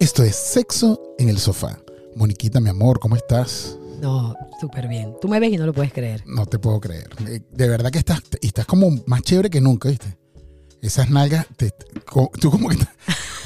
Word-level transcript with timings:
Esto 0.00 0.22
es 0.24 0.34
Sexo 0.36 1.00
en 1.18 1.28
el 1.28 1.38
Sofá. 1.38 1.78
Moniquita, 2.16 2.60
mi 2.60 2.70
amor, 2.70 2.98
¿cómo 2.98 3.16
estás? 3.16 3.76
No, 4.00 4.34
súper 4.60 4.88
bien. 4.88 5.14
Tú 5.20 5.28
me 5.28 5.38
ves 5.38 5.52
y 5.52 5.56
no 5.58 5.66
lo 5.66 5.72
puedes 5.74 5.92
creer. 5.92 6.22
No 6.26 6.46
te 6.46 6.58
puedo 6.58 6.80
creer. 6.80 7.08
Eh, 7.28 7.40
De 7.52 7.68
verdad 7.68 7.90
que 7.90 7.98
estás, 7.98 8.22
estás 8.40 8.66
como 8.66 8.90
más 9.06 9.22
chévere 9.22 9.50
que 9.50 9.60
nunca, 9.60 9.88
¿viste? 9.90 10.16
Esas 10.80 11.10
nalgas, 11.10 11.46
te- 11.56 11.74
tú 12.40 12.50
como 12.50 12.68
que 12.70 12.76
estás- 12.76 12.94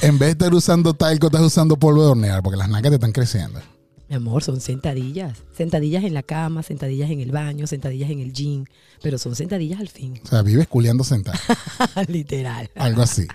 en 0.02 0.18
vez 0.18 0.29
de 0.29 0.32
estar 0.32 0.54
usando 0.54 0.94
talco, 0.94 1.26
estás 1.26 1.43
usando 1.43 1.76
polvo 1.76 2.04
de 2.04 2.11
hornear, 2.11 2.43
porque 2.43 2.57
las 2.57 2.68
nalgas 2.68 2.90
te 2.90 2.94
están 2.96 3.12
creciendo. 3.12 3.61
Mi 4.09 4.16
amor, 4.16 4.43
son 4.43 4.61
sentadillas. 4.61 5.39
Sentadillas 5.57 6.04
en 6.04 6.12
la 6.14 6.23
cama, 6.23 6.62
sentadillas 6.62 7.11
en 7.11 7.21
el 7.21 7.30
baño, 7.32 7.66
sentadillas 7.66 8.11
en 8.11 8.21
el 8.21 8.32
gym. 8.32 8.64
Pero 9.03 9.18
son 9.18 9.34
sentadillas 9.34 9.80
al 9.80 9.89
fin. 9.89 10.21
O 10.25 10.29
sea, 10.29 10.43
vives 10.43 10.68
culeando 10.68 11.04
sentado, 11.04 11.39
Literal. 12.09 12.71
algo 12.75 13.03
así. 13.03 13.27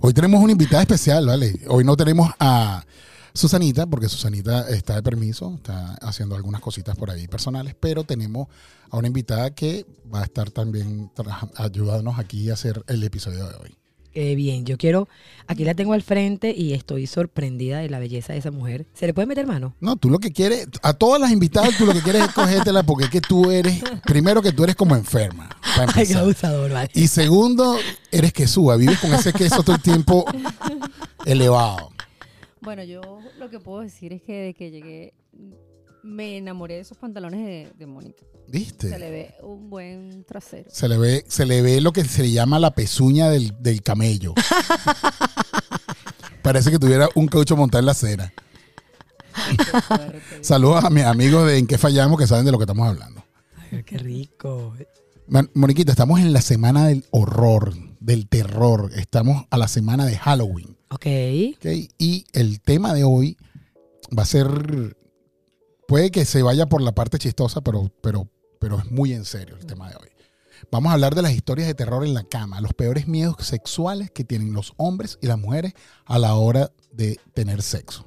Hoy 0.00 0.14
tenemos 0.14 0.42
una 0.42 0.52
invitada 0.52 0.82
especial, 0.82 1.26
¿vale? 1.26 1.60
Hoy 1.68 1.84
no 1.84 1.96
tenemos 1.96 2.30
a 2.40 2.84
Susanita, 3.34 3.86
porque 3.86 4.08
Susanita 4.08 4.68
está 4.70 4.94
de 4.94 5.02
permiso, 5.02 5.54
está 5.56 5.94
haciendo 6.00 6.34
algunas 6.36 6.60
cositas 6.60 6.96
por 6.96 7.10
ahí 7.10 7.28
personales, 7.28 7.74
pero 7.78 8.04
tenemos 8.04 8.48
a 8.90 8.96
una 8.96 9.08
invitada 9.08 9.50
que 9.54 9.84
va 10.12 10.20
a 10.20 10.24
estar 10.24 10.50
también 10.50 11.10
ayudándonos 11.56 12.18
aquí 12.18 12.48
a 12.50 12.54
hacer 12.54 12.82
el 12.86 13.02
episodio 13.04 13.46
de 13.46 13.54
hoy. 13.56 13.78
Qué 14.12 14.34
bien. 14.34 14.64
Yo 14.64 14.76
quiero. 14.78 15.08
Aquí 15.46 15.64
la 15.64 15.74
tengo 15.74 15.92
al 15.92 16.02
frente 16.02 16.54
y 16.56 16.72
estoy 16.72 17.06
sorprendida 17.06 17.78
de 17.78 17.88
la 17.88 17.98
belleza 17.98 18.32
de 18.32 18.40
esa 18.40 18.50
mujer. 18.50 18.86
¿Se 18.92 19.06
le 19.06 19.14
puede 19.14 19.26
meter 19.26 19.46
mano? 19.46 19.74
No, 19.80 19.96
tú 19.96 20.10
lo 20.10 20.18
que 20.18 20.32
quieres, 20.32 20.66
a 20.82 20.92
todas 20.92 21.20
las 21.20 21.30
invitadas, 21.30 21.76
tú 21.78 21.86
lo 21.86 21.92
que 21.92 22.02
quieres 22.02 22.22
es 22.22 22.32
cogértela 22.34 22.82
porque 22.82 23.04
es 23.04 23.10
que 23.10 23.20
tú 23.20 23.50
eres, 23.50 23.82
primero 24.04 24.42
que 24.42 24.52
tú 24.52 24.64
eres 24.64 24.76
como 24.76 24.96
enferma, 24.96 25.48
para 25.76 25.84
Ay, 25.94 25.94
qué 25.94 26.00
empezar. 26.00 26.22
abusador, 26.22 26.72
vale. 26.72 26.90
Y 26.94 27.08
segundo, 27.08 27.76
eres 28.10 28.32
quesúa, 28.32 28.76
vives 28.76 28.98
con 28.98 29.12
ese 29.14 29.32
queso 29.32 29.62
todo 29.62 29.76
el 29.76 29.82
tiempo 29.82 30.24
elevado. 31.24 31.90
Bueno, 32.60 32.82
yo 32.84 33.20
lo 33.38 33.48
que 33.50 33.60
puedo 33.60 33.80
decir 33.80 34.12
es 34.12 34.22
que 34.22 34.32
desde 34.32 34.54
que 34.54 34.70
llegué 34.70 35.14
me 36.02 36.36
enamoré 36.36 36.74
de 36.74 36.80
esos 36.80 36.98
pantalones 36.98 37.44
de, 37.44 37.72
de 37.78 37.86
Mónica. 37.86 38.24
¿Viste? 38.50 38.88
Se 38.88 38.98
le 38.98 39.10
ve 39.10 39.34
un 39.42 39.68
buen 39.68 40.24
trasero. 40.24 40.70
Se 40.72 40.88
le 40.88 40.96
ve, 40.96 41.24
se 41.28 41.44
le 41.46 41.60
ve 41.62 41.80
lo 41.82 41.92
que 41.92 42.02
se 42.04 42.22
le 42.22 42.30
llama 42.32 42.58
la 42.58 42.74
pezuña 42.74 43.28
del, 43.28 43.54
del 43.60 43.82
camello. 43.82 44.32
Parece 46.42 46.70
que 46.70 46.78
tuviera 46.78 47.08
un 47.14 47.26
caucho 47.26 47.56
montado 47.56 47.80
en 47.80 47.86
la 47.86 47.92
acera. 47.92 48.32
Saludos 50.40 50.84
a 50.84 50.90
mis 50.90 51.04
amigos 51.04 51.46
de 51.46 51.58
En 51.58 51.66
qué 51.66 51.78
fallamos 51.78 52.18
que 52.18 52.26
saben 52.26 52.44
de 52.44 52.52
lo 52.52 52.58
que 52.58 52.64
estamos 52.64 52.88
hablando. 52.88 53.22
Ay, 53.70 53.82
qué 53.84 53.98
rico. 53.98 54.74
Man- 55.26 55.50
Moniquita, 55.54 55.92
estamos 55.92 56.20
en 56.20 56.32
la 56.32 56.40
semana 56.40 56.86
del 56.86 57.04
horror, 57.10 57.74
del 58.00 58.28
terror. 58.28 58.90
Estamos 58.96 59.44
a 59.50 59.58
la 59.58 59.68
semana 59.68 60.06
de 60.06 60.16
Halloween. 60.16 60.76
Ok. 60.90 61.06
¿ok? 61.58 61.66
Y 61.98 62.24
el 62.32 62.60
tema 62.62 62.94
de 62.94 63.04
hoy 63.04 63.36
va 64.16 64.22
a 64.22 64.26
ser. 64.26 64.96
Puede 65.86 66.10
que 66.10 66.24
se 66.24 66.42
vaya 66.42 66.66
por 66.66 66.80
la 66.82 66.92
parte 66.94 67.18
chistosa, 67.18 67.60
pero, 67.60 67.90
pero, 68.02 68.28
pero 68.58 68.78
es 68.78 68.90
muy 68.90 69.12
en 69.12 69.24
serio 69.24 69.56
el 69.56 69.66
tema 69.66 69.88
de 69.88 69.96
hoy. 69.96 70.08
Vamos 70.70 70.90
a 70.90 70.94
hablar 70.94 71.14
de 71.14 71.22
las 71.22 71.32
historias 71.32 71.68
de 71.68 71.74
terror 71.74 72.04
en 72.04 72.14
la 72.14 72.24
cama, 72.24 72.60
los 72.60 72.74
peores 72.74 73.06
miedos 73.06 73.36
sexuales 73.40 74.10
que 74.10 74.24
tienen 74.24 74.52
los 74.52 74.72
hombres 74.76 75.18
y 75.22 75.26
las 75.26 75.38
mujeres 75.38 75.72
a 76.04 76.18
la 76.18 76.34
hora 76.34 76.72
de 76.92 77.18
tener 77.34 77.62
sexo. 77.62 78.06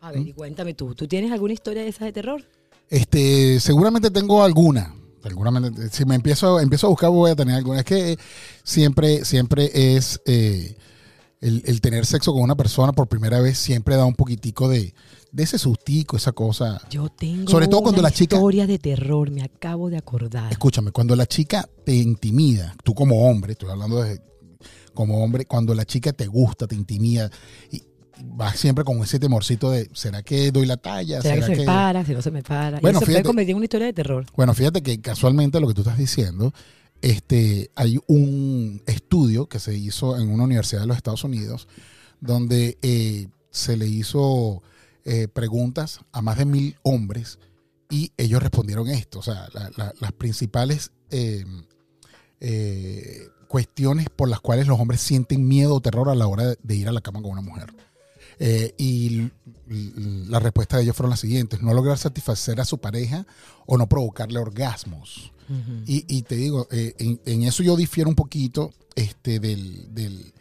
A 0.00 0.12
ver, 0.12 0.20
y 0.20 0.32
cuéntame 0.32 0.74
tú. 0.74 0.94
¿Tú 0.94 1.06
tienes 1.06 1.32
alguna 1.32 1.52
historia 1.52 1.82
de 1.82 1.88
esas 1.88 2.06
de 2.06 2.12
terror? 2.12 2.44
Este, 2.88 3.60
seguramente 3.60 4.10
tengo 4.10 4.42
alguna. 4.42 4.94
Seguramente, 5.22 5.90
si 5.90 6.04
me 6.06 6.14
empiezo, 6.14 6.60
empiezo 6.60 6.86
a 6.86 6.90
buscar, 6.90 7.10
voy 7.10 7.30
a 7.30 7.36
tener 7.36 7.56
alguna. 7.56 7.80
Es 7.80 7.84
que 7.84 8.18
siempre, 8.62 9.24
siempre 9.24 9.70
es 9.96 10.20
eh, 10.24 10.76
el, 11.40 11.62
el 11.66 11.80
tener 11.80 12.04
sexo 12.06 12.32
con 12.32 12.42
una 12.42 12.54
persona 12.54 12.92
por 12.92 13.08
primera 13.08 13.40
vez, 13.40 13.56
siempre 13.58 13.96
da 13.96 14.04
un 14.04 14.14
poquitico 14.14 14.68
de, 14.68 14.94
de 15.32 15.42
ese 15.42 15.58
sustico, 15.58 16.16
esa 16.16 16.32
cosa. 16.32 16.80
Yo 16.90 17.08
tengo 17.08 17.50
Sobre 17.50 17.66
todo 17.68 17.80
cuando 17.82 18.00
una 18.00 18.08
la 18.10 18.14
chica- 18.14 18.36
historia 18.36 18.66
de 18.66 18.78
terror, 18.78 19.30
me 19.30 19.42
acabo 19.42 19.88
de 19.90 19.96
acordar. 19.96 20.52
Escúchame, 20.52 20.90
cuando 20.92 21.16
la 21.16 21.26
chica 21.26 21.68
te 21.84 21.94
intimida, 21.94 22.74
tú 22.84 22.94
como 22.94 23.28
hombre, 23.30 23.52
estoy 23.52 23.70
hablando 23.70 24.02
de 24.02 24.20
como 24.92 25.22
hombre, 25.24 25.46
cuando 25.46 25.74
la 25.74 25.84
chica 25.86 26.12
te 26.12 26.26
gusta, 26.26 26.66
te 26.66 26.74
intimida, 26.74 27.30
y, 27.70 27.82
vas 28.22 28.58
siempre 28.58 28.84
con 28.84 28.98
ese 29.02 29.18
temorcito 29.18 29.70
de, 29.70 29.88
¿será 29.94 30.22
que 30.22 30.50
doy 30.52 30.66
la 30.66 30.76
talla? 30.76 31.22
¿Será 31.22 31.36
que 31.36 31.54
se 31.54 31.60
me 31.60 31.64
para? 31.64 32.04
Si 32.04 32.12
no 32.12 32.20
se 32.20 32.30
me 32.30 32.42
para. 32.42 32.78
Bueno, 32.80 32.98
y 32.98 33.02
eso 33.02 33.06
fíjate- 33.06 33.22
puede 33.22 33.24
convertir 33.24 33.50
en 33.52 33.56
una 33.56 33.64
historia 33.64 33.86
de 33.86 33.92
terror. 33.94 34.26
Bueno, 34.36 34.52
fíjate 34.52 34.82
que 34.82 35.00
casualmente 35.00 35.58
lo 35.58 35.68
que 35.68 35.72
tú 35.74 35.80
estás 35.80 35.96
diciendo, 35.96 36.52
este, 37.02 37.70
hay 37.74 37.98
un 38.06 38.82
estudio 38.86 39.48
que 39.48 39.58
se 39.58 39.74
hizo 39.76 40.18
en 40.18 40.30
una 40.30 40.44
universidad 40.44 40.82
de 40.82 40.86
los 40.86 40.96
Estados 40.96 41.24
Unidos 41.24 41.68
donde 42.20 42.78
eh, 42.82 43.28
se 43.50 43.76
le 43.76 43.86
hizo 43.86 44.62
eh, 45.04 45.26
preguntas 45.28 46.00
a 46.12 46.20
más 46.22 46.36
de 46.38 46.44
mil 46.44 46.76
hombres 46.82 47.38
y 47.88 48.12
ellos 48.16 48.42
respondieron 48.42 48.88
esto. 48.88 49.18
O 49.20 49.22
sea, 49.22 49.48
la- 49.54 49.70
la- 49.76 49.94
las 49.98 50.12
principales 50.12 50.92
eh, 51.10 51.44
eh, 52.40 53.28
cuestiones 53.48 54.08
por 54.10 54.28
las 54.28 54.40
cuales 54.40 54.66
los 54.66 54.78
hombres 54.78 55.00
sienten 55.00 55.46
miedo 55.48 55.74
o 55.74 55.80
terror 55.80 56.08
a 56.08 56.14
la 56.14 56.26
hora 56.26 56.54
de, 56.62 56.76
ir 56.76 56.88
a 56.88 56.92
la 56.92 57.00
cama 57.00 57.20
con 57.22 57.32
una 57.32 57.40
mujer. 57.42 57.72
Y 58.78 59.30
la 59.66 60.38
respuesta 60.38 60.76
de 60.76 60.84
ellos 60.84 60.96
fueron 60.96 61.10
las 61.10 61.20
siguientes, 61.20 61.60
no 61.60 61.74
lograr 61.74 61.98
satisfacer 61.98 62.58
a 62.60 62.64
su 62.64 62.78
pareja 62.78 63.26
o 63.66 63.76
no 63.76 63.86
provocarle 63.88 64.38
orgasmos. 64.38 65.32
Y, 65.86 66.22
te 66.22 66.36
digo, 66.36 66.68
eh, 66.70 66.94
en, 67.26 67.42
eso 67.42 67.62
yo 67.62 67.76
difiero 67.76 68.08
un 68.08 68.14
poquito 68.16 68.72
este, 68.94 69.40
del, 69.40 69.92
del- 69.94 70.32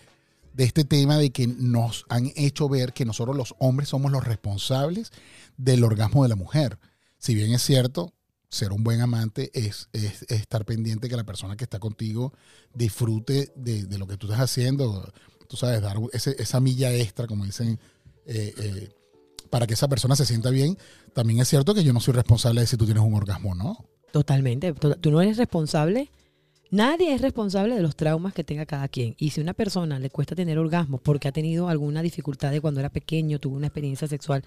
de 0.53 0.63
este 0.65 0.83
tema 0.83 1.17
de 1.17 1.29
que 1.31 1.47
nos 1.47 2.05
han 2.09 2.31
hecho 2.35 2.67
ver 2.69 2.91
que 2.93 3.05
nosotros 3.05 3.35
los 3.35 3.55
hombres 3.59 3.89
somos 3.89 4.11
los 4.11 4.23
responsables 4.25 5.11
del 5.57 5.83
orgasmo 5.83 6.23
de 6.23 6.29
la 6.29 6.35
mujer. 6.35 6.77
Si 7.17 7.33
bien 7.33 7.53
es 7.53 7.61
cierto, 7.63 8.13
ser 8.49 8.71
un 8.71 8.83
buen 8.83 8.99
amante 9.01 9.51
es, 9.53 9.89
es- 9.93 10.23
es 10.23 10.41
estar 10.41 10.65
pendiente 10.65 11.07
que 11.09 11.15
la 11.15 11.23
persona 11.23 11.55
que 11.55 11.63
está 11.63 11.79
contigo 11.79 12.33
disfrute 12.73 13.51
de, 13.55 13.85
de 13.85 13.97
lo 13.97 14.05
que 14.07 14.17
tú 14.17 14.27
estás 14.27 14.41
haciendo, 14.41 15.11
tú 15.47 15.55
sabes, 15.57 15.81
dar 15.81 15.97
ese- 16.13 16.35
esa 16.39 16.59
milla 16.59 16.93
extra, 16.93 17.25
como 17.27 17.45
dicen, 17.45 17.79
eh, 18.25 18.53
eh, 18.57 18.89
para 19.49 19.65
que 19.65 19.73
esa 19.73 19.87
persona 19.87 20.15
se 20.15 20.25
sienta 20.25 20.49
bien. 20.51 20.77
También 21.13 21.39
es 21.39 21.47
cierto 21.47 21.73
que 21.73 21.83
yo 21.83 21.93
no 21.93 21.99
soy 21.99 22.13
responsable 22.13 22.61
de 22.61 22.67
si 22.67 22.77
tú 22.77 22.85
tienes 22.85 23.01
un 23.03 23.13
orgasmo 23.15 23.51
o 23.51 23.55
no. 23.55 23.85
Totalmente. 24.11 24.73
To- 24.73 24.95
Tú 24.95 25.11
no 25.11 25.21
eres 25.21 25.37
responsable. 25.37 26.09
Nadie 26.71 27.13
es 27.15 27.21
responsable 27.21 27.75
de 27.75 27.81
los 27.81 27.95
traumas 27.95 28.33
que 28.33 28.43
tenga 28.43 28.65
cada 28.67 28.87
quien. 28.87 29.15
Y 29.17 29.31
si 29.31 29.41
a 29.41 29.43
una 29.43 29.53
persona 29.53 29.97
le 29.97 30.11
cuesta 30.11 30.35
tener 30.35 30.59
orgasmos 30.59 31.01
porque 31.01 31.27
ha 31.27 31.31
tenido 31.31 31.67
alguna 31.67 32.03
dificultad 32.03 32.51
de 32.51 32.61
cuando 32.61 32.79
era 32.79 32.89
pequeño, 32.89 33.39
tuvo 33.39 33.55
una 33.55 33.67
experiencia 33.67 34.07
sexual 34.07 34.43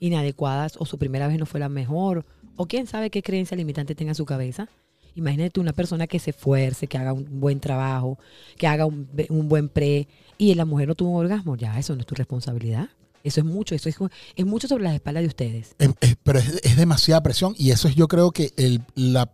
inadecuada 0.00 0.68
o 0.78 0.86
su 0.86 0.96
primera 0.98 1.28
vez 1.28 1.38
no 1.38 1.44
fue 1.44 1.60
la 1.60 1.68
mejor, 1.68 2.24
o 2.56 2.66
quién 2.66 2.86
sabe 2.86 3.10
qué 3.10 3.22
creencia 3.22 3.56
limitante 3.58 3.94
tenga 3.94 4.12
en 4.12 4.14
su 4.14 4.24
cabeza, 4.24 4.68
imagínate 5.14 5.60
una 5.60 5.74
persona 5.74 6.06
que 6.06 6.18
se 6.18 6.30
esfuerce, 6.30 6.86
que 6.86 6.96
haga 6.96 7.12
un 7.12 7.40
buen 7.40 7.60
trabajo, 7.60 8.18
que 8.56 8.66
haga 8.66 8.86
un 8.86 9.06
buen 9.48 9.68
pre 9.68 10.08
y 10.38 10.54
la 10.54 10.64
mujer 10.64 10.88
no 10.88 10.94
tuvo 10.94 11.10
un 11.10 11.16
orgasmo, 11.26 11.56
ya 11.56 11.78
eso 11.78 11.94
no 11.94 12.00
es 12.00 12.06
tu 12.06 12.14
responsabilidad. 12.14 12.88
Eso 13.24 13.40
es 13.40 13.46
mucho, 13.46 13.74
eso 13.74 13.88
es, 13.88 13.96
es 14.36 14.46
mucho 14.46 14.68
sobre 14.68 14.84
las 14.84 14.94
espaldas 14.94 15.22
de 15.22 15.28
ustedes. 15.28 15.74
Es- 15.78 15.90
es- 16.00 16.16
pero 16.22 16.38
es, 16.38 16.60
es 16.62 16.76
demasiada 16.76 17.22
presión 17.22 17.54
y 17.58 17.70
eso 17.70 17.88
es 17.88 17.94
yo 17.96 18.08
creo 18.08 18.30
que 18.32 18.52
el, 18.56 18.82
la, 18.94 19.30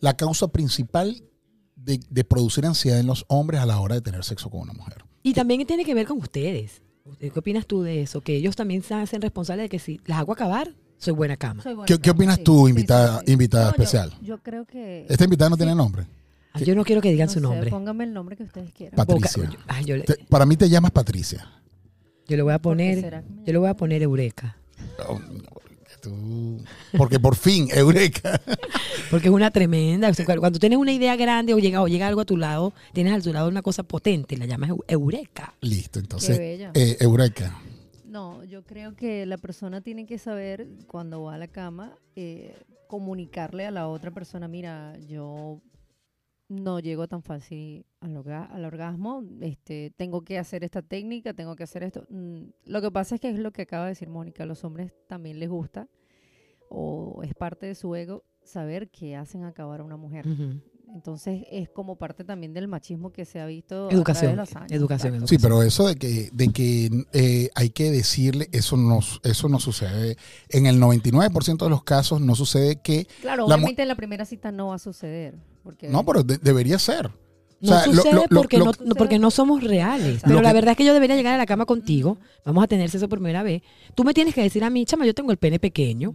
la 0.00 0.16
causa 0.16 0.48
principal 0.48 1.22
de, 1.76 2.00
de 2.10 2.24
producir 2.24 2.64
ansiedad 2.66 2.98
en 3.00 3.06
los 3.06 3.24
hombres 3.28 3.60
a 3.60 3.66
la 3.66 3.78
hora 3.80 3.94
de 3.94 4.00
tener 4.00 4.24
sexo 4.24 4.50
con 4.50 4.60
una 4.60 4.72
mujer. 4.72 5.04
Y 5.22 5.32
también 5.34 5.66
tiene 5.66 5.84
que 5.84 5.94
ver 5.94 6.06
con 6.06 6.18
ustedes. 6.18 6.82
¿Qué 7.18 7.32
opinas 7.38 7.66
tú 7.66 7.82
de 7.82 8.02
eso? 8.02 8.20
Que 8.22 8.36
ellos 8.36 8.56
también 8.56 8.82
se 8.82 8.94
hacen 8.94 9.20
responsables 9.20 9.64
de 9.64 9.68
que 9.68 9.78
si 9.78 10.00
las 10.06 10.18
hago 10.18 10.32
acabar, 10.32 10.74
soy 10.98 11.12
buena 11.12 11.36
cama. 11.36 11.62
Soy 11.62 11.74
buena 11.74 11.86
¿Qué- 11.86 11.98
qué 11.98 12.10
opinas 12.10 12.42
tú, 12.42 12.66
invitada- 12.68 13.22
invitada 13.26 13.70
especial? 13.70 14.12
Yo, 14.22 14.38
creo 14.42 14.64
que... 14.64 15.04
Esta 15.08 15.24
invitada 15.24 15.50
no 15.50 15.56
Sí. 15.56 15.60
tiene 15.60 15.74
nombre. 15.74 16.06
Ah, 16.54 16.60
yo 16.60 16.74
no 16.74 16.84
quiero 16.84 17.02
que 17.02 17.10
digan 17.10 17.26
no 17.26 17.32
su 17.32 17.38
sé, 17.40 17.42
nombre. 17.42 17.68
póngame 17.70 18.04
el 18.04 18.12
nombre 18.14 18.36
que 18.36 18.44
ustedes 18.44 18.72
quieran. 18.72 18.96
Boca- 18.96 19.06
Patricia. 19.18 19.50
yo, 19.50 19.58
ah, 19.68 19.82
yo 19.82 19.96
le, 19.96 20.04
Te- 20.04 20.24
para 20.28 20.46
mí 20.46 20.56
te 20.56 20.68
llamas 20.70 20.92
Patricia. 20.92 21.46
Yo 22.28 22.36
le 22.36 22.42
voy 22.42 22.52
a 22.52 22.58
¿Por 22.58 22.76
qué 22.76 22.84
poner, 23.00 23.24
yo 23.46 23.52
le 23.52 23.58
voy 23.58 23.68
a 23.68 23.74
poner 23.74 24.02
Eureka. 24.02 24.56
Porque 26.96 27.18
por 27.18 27.34
fin, 27.36 27.68
Eureka. 27.72 28.40
Porque 29.10 29.28
es 29.28 29.34
una 29.34 29.50
tremenda. 29.50 30.08
o 30.10 30.14
sea, 30.14 30.24
cuando 30.38 30.58
tienes 30.58 30.78
una 30.78 30.92
idea 30.92 31.16
grande 31.16 31.54
o 31.54 31.58
llega, 31.58 31.82
o 31.82 31.88
llega 31.88 32.06
algo 32.08 32.20
a 32.20 32.24
tu 32.24 32.36
lado, 32.36 32.72
tienes 32.92 33.12
a 33.14 33.20
tu 33.20 33.32
lado 33.32 33.48
una 33.48 33.62
cosa 33.62 33.82
potente, 33.82 34.36
la 34.36 34.46
llamas 34.46 34.70
eu- 34.70 34.84
Eureka. 34.88 35.54
Listo, 35.60 36.00
Qué 36.00 36.04
entonces, 36.04 36.38
bella. 36.38 36.70
eh, 36.74 36.96
Eureka. 37.00 37.58
No, 38.06 38.44
yo 38.44 38.62
creo 38.64 38.94
que 38.94 39.26
la 39.26 39.38
persona 39.38 39.80
tiene 39.80 40.06
que 40.06 40.18
saber 40.18 40.66
cuando 40.86 41.22
va 41.24 41.34
a 41.34 41.38
la 41.38 41.48
cama 41.48 41.92
eh, 42.16 42.54
comunicarle 42.86 43.66
a 43.66 43.70
la 43.70 43.88
otra 43.88 44.10
persona, 44.10 44.46
mira, 44.48 44.96
yo 45.08 45.60
no 46.48 46.78
llego 46.78 47.08
tan 47.08 47.22
fácil 47.22 47.86
al, 48.00 48.16
orga- 48.16 48.48
al 48.50 48.64
orgasmo, 48.64 49.24
este, 49.40 49.92
tengo 49.96 50.22
que 50.22 50.38
hacer 50.38 50.62
esta 50.64 50.82
técnica, 50.82 51.32
tengo 51.34 51.56
que 51.56 51.62
hacer 51.64 51.82
esto. 51.82 52.06
Mm, 52.10 52.44
Lo 52.66 52.80
que 52.82 52.90
pasa 52.90 53.14
es 53.14 53.20
que 53.20 53.30
es 53.30 53.38
lo 53.38 53.52
que 53.52 53.62
acaba 53.62 53.84
de 53.84 53.90
decir 53.90 54.08
Mónica, 54.08 54.42
a 54.42 54.46
los 54.46 54.62
hombres 54.64 54.92
también 55.06 55.38
les 55.38 55.48
gusta 55.48 55.88
o 56.68 57.22
es 57.22 57.34
parte 57.34 57.66
de 57.66 57.74
su 57.74 57.94
ego 57.94 58.24
saber 58.42 58.90
que 58.90 59.16
hacen 59.16 59.44
acabar 59.44 59.80
a 59.80 59.84
una 59.84 59.96
mujer. 59.96 60.26
Entonces 60.94 61.42
es 61.50 61.68
como 61.68 61.96
parte 61.96 62.22
también 62.22 62.54
del 62.54 62.68
machismo 62.68 63.10
que 63.10 63.24
se 63.24 63.40
ha 63.40 63.46
visto 63.46 63.90
Educación, 63.90 64.38
a 64.38 64.44
través 64.44 64.50
de 64.50 64.54
los 64.54 64.62
años. 64.62 64.72
educación. 64.72 65.26
Sí, 65.28 65.38
pero 65.38 65.62
eso 65.64 65.88
de 65.88 65.96
que, 65.96 66.30
de 66.32 66.48
que 66.52 66.88
eh, 67.12 67.50
hay 67.56 67.70
que 67.70 67.90
decirle, 67.90 68.48
eso 68.52 68.76
no, 68.76 69.00
eso 69.24 69.48
no 69.48 69.58
sucede. 69.58 70.16
En 70.48 70.66
el 70.66 70.80
99% 70.80 71.64
de 71.64 71.68
los 71.70 71.82
casos 71.82 72.20
no 72.20 72.36
sucede 72.36 72.76
que... 72.80 73.08
Claro, 73.22 73.48
La 73.48 73.56
obviamente 73.56 73.82
en 73.82 73.88
la 73.88 73.96
primera 73.96 74.24
cita 74.24 74.52
no 74.52 74.68
va 74.68 74.76
a 74.76 74.78
suceder. 74.78 75.34
Porque 75.64 75.88
No, 75.88 76.04
pero 76.06 76.22
de- 76.22 76.38
debería 76.38 76.78
ser. 76.78 77.06
O 77.06 77.12
No 77.60 77.68
sea, 77.70 77.84
sucede 77.84 78.12
lo- 78.14 78.24
lo- 78.28 78.40
porque, 78.42 78.58
lo- 78.58 78.72
no, 78.84 78.94
porque 78.94 79.18
no 79.18 79.30
somos 79.32 79.64
reales. 79.64 80.20
Pero 80.24 80.42
la 80.42 80.52
verdad 80.52 80.72
es 80.72 80.76
que 80.76 80.84
yo 80.84 80.92
debería 80.94 81.16
llegar 81.16 81.34
a 81.34 81.38
la 81.38 81.46
cama 81.46 81.66
contigo. 81.66 82.18
Vamos 82.44 82.62
a 82.62 82.66
tener 82.68 82.88
sexo 82.88 83.08
por 83.08 83.18
primera 83.18 83.42
vez. 83.42 83.62
Tú 83.96 84.04
me 84.04 84.14
tienes 84.14 84.32
que 84.34 84.42
decir 84.42 84.62
a 84.62 84.70
mí, 84.70 84.84
chama, 84.84 85.06
yo 85.06 85.14
tengo 85.14 85.32
el 85.32 85.38
pene 85.38 85.58
pequeño, 85.58 86.14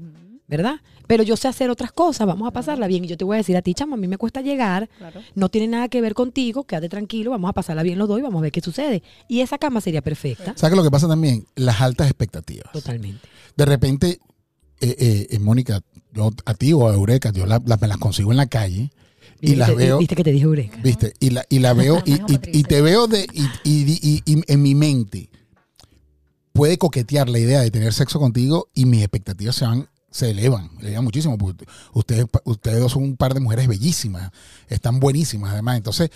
¿verdad? 0.49 0.81
Pero 1.07 1.23
yo 1.23 1.37
sé 1.37 1.47
hacer 1.47 1.69
otras 1.69 1.91
cosas. 1.91 2.27
Vamos 2.27 2.47
a 2.47 2.51
pasarla 2.51 2.87
bien. 2.87 3.05
Y 3.05 3.07
yo 3.07 3.15
te 3.17 3.23
voy 3.23 3.35
a 3.35 3.37
decir 3.37 3.55
a 3.55 3.61
ti, 3.61 3.73
chama, 3.73 3.93
a 3.95 3.97
mí 3.97 4.07
me 4.07 4.17
cuesta 4.17 4.41
llegar. 4.41 4.89
claro. 4.97 5.21
No 5.35 5.47
tiene 5.49 5.67
nada 5.67 5.87
que 5.87 6.01
ver 6.01 6.13
contigo. 6.15 6.65
Quédate 6.65 6.89
tranquilo. 6.89 7.31
Vamos 7.31 7.49
a 7.49 7.53
pasarla 7.53 7.83
bien 7.83 7.97
los 7.99 8.07
dos 8.09 8.19
y 8.19 8.23
vamos 8.23 8.39
a 8.39 8.41
ver 8.41 8.51
qué 8.51 8.59
sucede. 8.59 9.01
Y 9.27 9.39
esa 9.41 9.57
cama 9.57 9.79
sería 9.79 10.01
perfecta. 10.01 10.53
¿Sabes 10.57 10.75
lo 10.75 10.83
que 10.83 10.91
pasa 10.91 11.07
también? 11.07 11.45
Las 11.55 11.79
altas 11.81 12.07
expectativas. 12.07 12.71
Totalmente. 12.73 13.27
De 13.55 13.65
repente, 13.65 14.19
eh, 14.81 14.95
eh, 14.99 15.27
eh, 15.29 15.39
Mónica, 15.39 15.81
yo 16.13 16.31
a 16.45 16.53
ti 16.55 16.73
o 16.73 16.87
a 16.89 16.93
Eureka, 16.93 17.31
yo 17.31 17.45
la- 17.45 17.61
la- 17.65 17.77
me 17.77 17.87
las 17.87 17.97
consigo 17.97 18.31
en 18.31 18.37
la 18.37 18.47
calle 18.47 18.89
y 19.41 19.51
¿Viste 19.51 19.55
las 19.57 19.75
veo... 19.75 19.97
Viste 19.99 20.15
que 20.15 20.23
te 20.23 20.31
dije 20.31 20.45
Eureka. 20.45 20.77
¿Viste? 20.83 21.13
Y 21.19 21.29
la, 21.29 21.45
y 21.49 21.59
la 21.59 21.73
veo 21.73 22.01
y, 22.05 22.13
y- 22.13 22.59
y 22.59 22.63
te 22.63 22.81
veo 22.81 23.07
de, 23.07 23.27
y, 23.31 23.41
y- 23.69 23.99
y- 24.01 24.23
y 24.25 24.41
en 24.51 24.61
mi 24.61 24.73
mente 24.75 25.29
puede 26.53 26.77
coquetear 26.77 27.29
la 27.29 27.39
idea 27.39 27.61
de 27.61 27.71
tener 27.71 27.93
sexo 27.93 28.19
contigo 28.19 28.67
y 28.73 28.85
mis 28.85 29.01
expectativas 29.01 29.55
se 29.55 29.65
van 29.65 29.87
se 30.11 30.31
elevan, 30.31 30.69
elevan 30.81 31.03
muchísimo 31.03 31.37
porque 31.37 31.65
ustedes 31.93 32.25
ustedes 32.45 32.79
dos 32.79 32.91
son 32.91 33.03
un 33.03 33.17
par 33.17 33.33
de 33.33 33.39
mujeres 33.39 33.67
bellísimas, 33.67 34.31
están 34.67 34.99
buenísimas 34.99 35.53
además, 35.53 35.77
entonces 35.77 36.09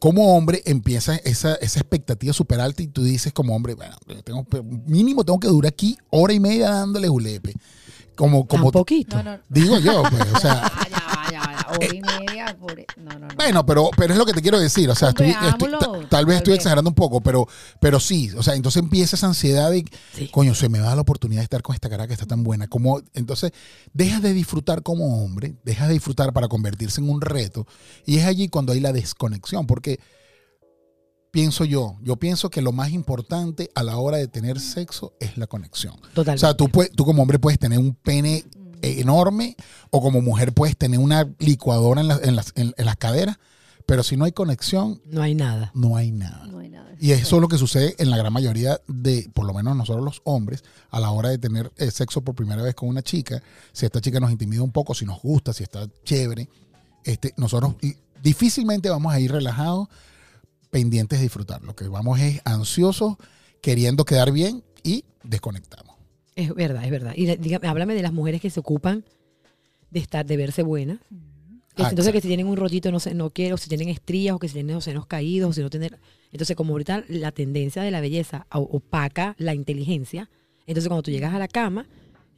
como 0.00 0.34
hombre 0.34 0.62
empieza 0.64 1.16
esa, 1.16 1.54
esa 1.56 1.80
expectativa 1.80 2.32
súper 2.32 2.60
alta 2.60 2.82
y 2.82 2.86
tú 2.86 3.04
dices 3.04 3.34
como 3.34 3.54
hombre, 3.54 3.74
bueno, 3.74 3.96
tengo, 4.24 4.46
mínimo 4.86 5.24
tengo 5.24 5.38
que 5.38 5.48
durar 5.48 5.72
aquí 5.72 5.98
hora 6.08 6.32
y 6.32 6.40
media 6.40 6.70
dándole 6.70 7.06
julepe. 7.06 7.54
Como, 8.16 8.46
como 8.46 8.70
poquito. 8.70 9.16
No, 9.16 9.22
no, 9.22 9.36
no. 9.36 9.42
digo 9.48 9.78
yo, 9.78 10.02
pues, 10.10 10.22
o 10.34 10.40
sea, 10.40 10.62
Ah, 10.74 10.86
ya 10.90 10.98
va, 11.06 11.30
ya 11.30 11.40
va, 11.40 11.69
Hora 11.86 11.94
y 11.94 12.00
media. 12.00 12.56
por- 12.58 12.78
e, 12.78 12.86
No, 12.96 13.12
no, 13.18 13.28
no. 13.28 13.34
Bueno, 13.36 13.64
pero, 13.66 13.90
pero 13.96 14.12
es 14.12 14.18
lo 14.18 14.26
que 14.26 14.32
te 14.32 14.42
quiero 14.42 14.58
decir. 14.58 14.88
O 14.90 14.94
sea, 14.94 15.10
estoy- 15.10 15.30
estoy- 15.30 16.06
tal 16.08 16.26
vez 16.26 16.38
estoy 16.38 16.54
exagerando 16.54 16.90
un 16.90 16.94
poco, 16.94 17.20
pero, 17.20 17.46
pero 17.80 18.00
sí. 18.00 18.30
O 18.36 18.42
sea, 18.42 18.54
entonces 18.54 18.82
empieza 18.82 19.16
esa 19.16 19.26
ansiedad 19.26 19.70
de, 19.70 19.84
Sí. 20.14 20.28
coño, 20.30 20.54
se 20.54 20.68
me 20.68 20.80
va 20.80 20.94
la 20.94 21.00
oportunidad 21.02 21.40
de 21.40 21.44
estar 21.44 21.62
con 21.62 21.74
esta 21.74 21.88
cara 21.88 22.06
que 22.06 22.12
está 22.14 22.26
tan 22.26 22.42
buena. 22.44 22.66
Como, 22.68 23.00
entonces, 23.14 23.52
dejas 23.92 24.22
de 24.22 24.32
disfrutar 24.32 24.82
como 24.82 25.24
hombre, 25.24 25.56
dejas 25.64 25.88
de 25.88 25.94
disfrutar 25.94 26.32
para 26.32 26.48
convertirse 26.48 27.00
en 27.00 27.08
un 27.10 27.20
reto. 27.20 27.66
Y 28.06 28.18
es 28.18 28.24
allí 28.24 28.48
cuando 28.48 28.72
hay 28.72 28.80
la 28.80 28.92
desconexión, 28.92 29.66
porque 29.66 30.00
pienso 31.30 31.64
yo, 31.64 31.96
yo 32.02 32.16
pienso 32.16 32.50
que 32.50 32.60
lo 32.60 32.72
más 32.72 32.90
importante 32.90 33.70
a 33.74 33.82
la 33.84 33.96
hora 33.98 34.16
de 34.16 34.26
tener 34.26 34.58
sexo 34.58 35.12
es 35.20 35.36
la 35.38 35.46
conexión. 35.46 35.94
O 35.94 36.08
Totalmente. 36.08 36.40
sea, 36.40 36.54
tú, 36.54 36.68
puedes, 36.68 36.90
tú 36.92 37.04
como 37.04 37.22
hombre 37.22 37.38
puedes 37.38 37.58
tener 37.58 37.78
un 37.78 37.94
pene. 37.94 38.44
Enorme 38.82 39.56
o 39.90 40.00
como 40.00 40.20
mujer 40.20 40.52
puedes 40.52 40.76
tener 40.76 40.98
una 41.00 41.28
licuadora 41.38 42.00
en, 42.00 42.08
la- 42.08 42.20
en 42.22 42.36
las, 42.36 42.52
en- 42.56 42.74
en 42.76 42.84
las 42.86 42.96
caderas, 42.96 43.38
pero 43.86 44.02
si 44.02 44.16
no 44.16 44.24
hay 44.24 44.32
conexión, 44.32 45.00
no 45.06 45.22
hay 45.22 45.34
nada. 45.34 45.70
no 45.74 45.96
hay 45.96 46.12
nada. 46.12 46.46
No 46.46 46.58
hay 46.60 46.68
nada. 46.68 46.90
Y 47.00 47.12
eso 47.12 47.36
es 47.36 47.42
lo 47.42 47.48
que 47.48 47.56
sucede 47.58 47.94
en 47.98 48.10
la 48.10 48.16
gran 48.18 48.32
mayoría 48.32 48.78
de, 48.86 49.30
por 49.32 49.46
lo 49.46 49.54
menos 49.54 49.74
nosotros 49.74 50.04
los 50.04 50.20
hombres, 50.24 50.62
a 50.90 51.00
la 51.00 51.10
hora 51.10 51.30
de 51.30 51.38
tener 51.38 51.72
eh, 51.78 51.90
sexo 51.90 52.20
por 52.20 52.34
primera 52.34 52.62
vez 52.62 52.74
con 52.74 52.88
una 52.90 53.02
chica. 53.02 53.42
Si 53.72 53.86
esta 53.86 54.00
chica 54.02 54.20
nos 54.20 54.30
intimida 54.30 54.62
un 54.62 54.70
poco, 54.70 54.94
si 54.94 55.06
nos 55.06 55.20
gusta, 55.22 55.52
si 55.54 55.62
está 55.62 55.88
chévere, 56.04 56.48
este, 57.04 57.32
nosotros 57.38 57.74
y- 57.80 57.96
difícilmente 58.22 58.90
vamos 58.90 59.12
a 59.14 59.18
ir 59.18 59.32
relajados, 59.32 59.88
pendientes 60.70 61.18
de 61.18 61.24
disfrutar. 61.24 61.62
Lo 61.62 61.74
que 61.74 61.88
vamos 61.88 62.20
es 62.20 62.40
ansiosos, 62.44 63.16
queriendo 63.62 64.04
quedar 64.04 64.30
bien 64.30 64.62
y 64.82 65.04
desconectamos. 65.24 65.89
Es 66.40 66.54
verdad, 66.54 66.84
es 66.84 66.90
verdad. 66.90 67.12
Y 67.16 67.26
dígame, 67.36 67.66
háblame 67.68 67.94
de 67.94 68.02
las 68.02 68.12
mujeres 68.12 68.40
que 68.40 68.50
se 68.50 68.60
ocupan 68.60 69.04
de 69.90 70.00
estar, 70.00 70.24
de 70.26 70.36
verse 70.36 70.62
buenas. 70.62 70.98
Que 71.74 71.82
entonces 71.90 72.12
que 72.12 72.20
si 72.20 72.28
tienen 72.28 72.46
un 72.48 72.56
rollito 72.56 72.90
no 72.90 72.98
sé, 73.00 73.14
no 73.14 73.30
quiero, 73.30 73.56
si 73.56 73.68
tienen 73.68 73.88
estrías 73.88 74.34
o 74.34 74.38
que 74.38 74.48
si 74.48 74.54
tienen 74.54 74.74
los 74.74 74.84
senos 74.84 75.06
caídos, 75.06 75.50
o 75.50 75.52
si 75.52 75.60
no 75.62 75.70
tener. 75.70 75.98
Entonces, 76.32 76.56
como 76.56 76.72
ahorita 76.72 77.04
la 77.08 77.32
tendencia 77.32 77.82
de 77.82 77.90
la 77.90 78.00
belleza 78.00 78.46
opaca 78.50 79.34
la 79.38 79.54
inteligencia, 79.54 80.28
entonces 80.66 80.88
cuando 80.88 81.02
tú 81.04 81.10
llegas 81.10 81.32
a 81.34 81.38
la 81.38 81.48
cama, 81.48 81.86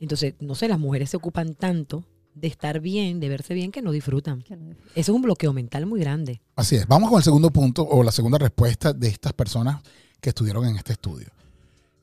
entonces, 0.00 0.34
no 0.40 0.54
sé, 0.54 0.68
las 0.68 0.78
mujeres 0.78 1.10
se 1.10 1.16
ocupan 1.16 1.54
tanto 1.54 2.04
de 2.34 2.48
estar 2.48 2.80
bien, 2.80 3.20
de 3.20 3.28
verse 3.28 3.52
bien, 3.54 3.70
que 3.72 3.82
no 3.82 3.90
disfrutan. 3.92 4.42
Que 4.42 4.56
no- 4.56 4.70
Eso 4.94 5.12
es 5.12 5.16
un 5.16 5.22
bloqueo 5.22 5.52
mental 5.52 5.86
muy 5.86 6.00
grande. 6.00 6.40
Así 6.56 6.76
es. 6.76 6.86
Vamos 6.86 7.08
con 7.10 7.18
el 7.18 7.24
segundo 7.24 7.50
punto 7.50 7.86
o 7.86 8.02
la 8.02 8.12
segunda 8.12 8.38
respuesta 8.38 8.92
de 8.92 9.08
estas 9.08 9.32
personas 9.34 9.82
que 10.20 10.30
estuvieron 10.30 10.66
en 10.66 10.76
este 10.76 10.92
estudio. 10.92 11.28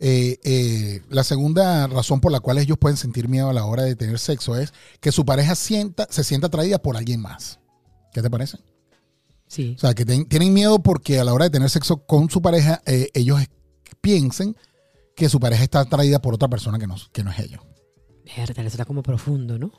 Eh, 0.01 0.39
eh, 0.43 1.01
la 1.09 1.23
segunda 1.25 1.87
razón 1.87 2.21
por 2.21 2.31
la 2.31 2.39
cual 2.39 2.57
ellos 2.57 2.77
pueden 2.77 2.95
sentir 2.97 3.27
miedo 3.27 3.49
a 3.49 3.53
la 3.53 3.65
hora 3.65 3.83
de 3.83 3.95
tener 3.97 4.17
sexo 4.17 4.55
es 4.55 4.73
que 5.01 5.11
su 5.11 5.25
pareja 5.25 5.55
sienta, 5.55 6.07
se 6.09 6.23
sienta 6.23 6.47
atraída 6.47 6.79
por 6.79 6.95
alguien 6.95 7.19
más. 7.19 7.59
¿Qué 8.13 8.21
te 8.21 8.29
parece? 8.29 8.59
Sí. 9.47 9.73
O 9.75 9.79
sea, 9.79 9.93
que 9.93 10.05
ten- 10.05 10.25
tienen 10.27 10.53
miedo 10.53 10.79
porque 10.79 11.19
a 11.19 11.23
la 11.23 11.33
hora 11.33 11.45
de 11.45 11.49
tener 11.51 11.69
sexo 11.69 12.05
con 12.05 12.29
su 12.29 12.41
pareja, 12.41 12.81
eh, 12.85 13.09
ellos 13.13 13.41
piensen 13.99 14.55
que 15.15 15.27
su 15.27 15.39
pareja 15.39 15.63
está 15.63 15.81
atraída 15.81 16.19
por 16.21 16.33
otra 16.33 16.47
persona 16.47 16.79
que 16.79 16.87
no, 16.87 16.95
que 17.11 17.23
no 17.23 17.31
es 17.31 17.39
ellos. 17.39 17.61
Verdad, 18.37 18.59
eso 18.59 18.67
está 18.67 18.85
como 18.85 19.03
profundo, 19.03 19.57
¿no? 19.59 19.71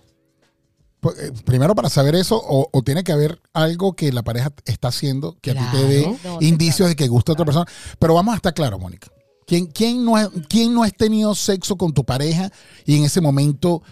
Pues, 1.01 1.19
eh, 1.19 1.33
primero, 1.47 1.75
para 1.75 1.89
saber 1.89 2.15
eso, 2.15 2.37
o, 2.37 2.69
o 2.71 2.83
tiene 2.83 3.05
que 3.05 3.13
haber 3.13 3.41
algo 3.55 3.95
que 3.95 4.13
la 4.13 4.23
pareja 4.23 4.53
está 4.67 4.89
haciendo 4.89 5.39
que 5.41 5.53
a 5.53 5.55
ti 5.55 5.65
te 5.79 5.85
dé. 5.87 6.19
No, 6.25 6.39
indicios 6.43 6.77
claro. 6.77 6.89
de 6.91 6.97
que 6.97 7.09
gusta 7.09 7.33
a 7.33 7.35
otra 7.35 7.47
persona. 7.47 7.67
Pero 7.99 8.13
vamos 8.13 8.35
a 8.35 8.37
estar 8.37 8.53
claro, 8.53 8.79
Mónica. 8.79 9.09
¿Quién, 9.51 9.67
quién, 9.67 10.05
no 10.05 10.15
¿Quién 10.49 10.73
no 10.73 10.85
has 10.85 10.95
tenido 10.95 11.35
sexo 11.35 11.75
con 11.77 11.93
tu 11.93 12.05
pareja 12.05 12.53
y 12.87 12.97
en 12.97 13.03
ese 13.03 13.21
momento, 13.21 13.83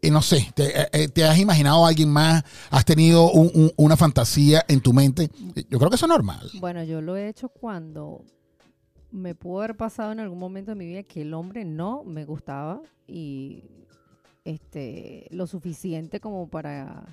eh, 0.00 0.10
no 0.10 0.22
sé, 0.22 0.50
te, 0.54 0.80
eh, 0.80 0.88
eh, 0.92 1.08
te 1.08 1.22
has 1.22 1.38
imaginado 1.38 1.84
a 1.84 1.88
alguien 1.90 2.08
más, 2.08 2.42
has 2.70 2.86
tenido 2.86 3.30
un- 3.30 3.50
un- 3.52 3.72
una 3.76 3.94
fantasía 3.94 4.64
en 4.68 4.80
tu 4.80 4.94
mente? 4.94 5.30
Yo 5.68 5.78
creo 5.78 5.90
que 5.90 5.96
eso 5.96 6.06
es 6.06 6.10
normal. 6.10 6.50
Bueno, 6.60 6.82
yo 6.82 7.02
lo 7.02 7.14
he 7.18 7.28
hecho 7.28 7.50
cuando 7.50 8.24
me 9.10 9.34
pudo 9.34 9.58
haber 9.58 9.76
pasado 9.76 10.12
en 10.12 10.20
algún 10.20 10.38
momento 10.38 10.70
de 10.70 10.74
mi 10.76 10.86
vida 10.86 11.02
que 11.02 11.20
el 11.20 11.34
hombre 11.34 11.66
no 11.66 12.04
me 12.04 12.24
gustaba 12.24 12.80
y 13.06 13.64
este 14.46 15.26
lo 15.30 15.46
suficiente 15.46 16.20
como 16.20 16.48
para 16.48 17.04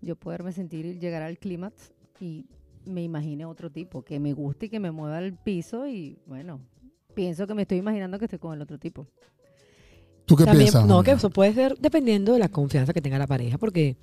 yo 0.00 0.16
poderme 0.16 0.50
sentir 0.52 0.98
llegar 0.98 1.22
al 1.22 1.38
clímax 1.38 1.92
y 2.18 2.46
me 2.86 3.02
imagine 3.02 3.44
otro 3.44 3.70
tipo 3.70 4.02
que 4.02 4.18
me 4.20 4.32
guste 4.32 4.66
y 4.66 4.68
que 4.68 4.80
me 4.80 4.90
mueva 4.90 5.18
al 5.18 5.34
piso 5.34 5.86
y 5.86 6.18
bueno, 6.26 6.60
pienso 7.14 7.46
que 7.46 7.54
me 7.54 7.62
estoy 7.62 7.78
imaginando 7.78 8.18
que 8.18 8.24
estoy 8.26 8.38
con 8.38 8.54
el 8.54 8.62
otro 8.62 8.78
tipo. 8.78 9.06
¿Tú 10.26 10.36
qué 10.36 10.44
También, 10.44 10.64
piensas? 10.70 10.86
no, 10.86 11.02
que 11.02 11.12
eso 11.12 11.30
puede 11.30 11.52
ser 11.52 11.76
dependiendo 11.78 12.32
de 12.32 12.38
la 12.38 12.48
confianza 12.48 12.92
que 12.92 13.00
tenga 13.02 13.18
la 13.18 13.26
pareja, 13.26 13.58
porque 13.58 13.96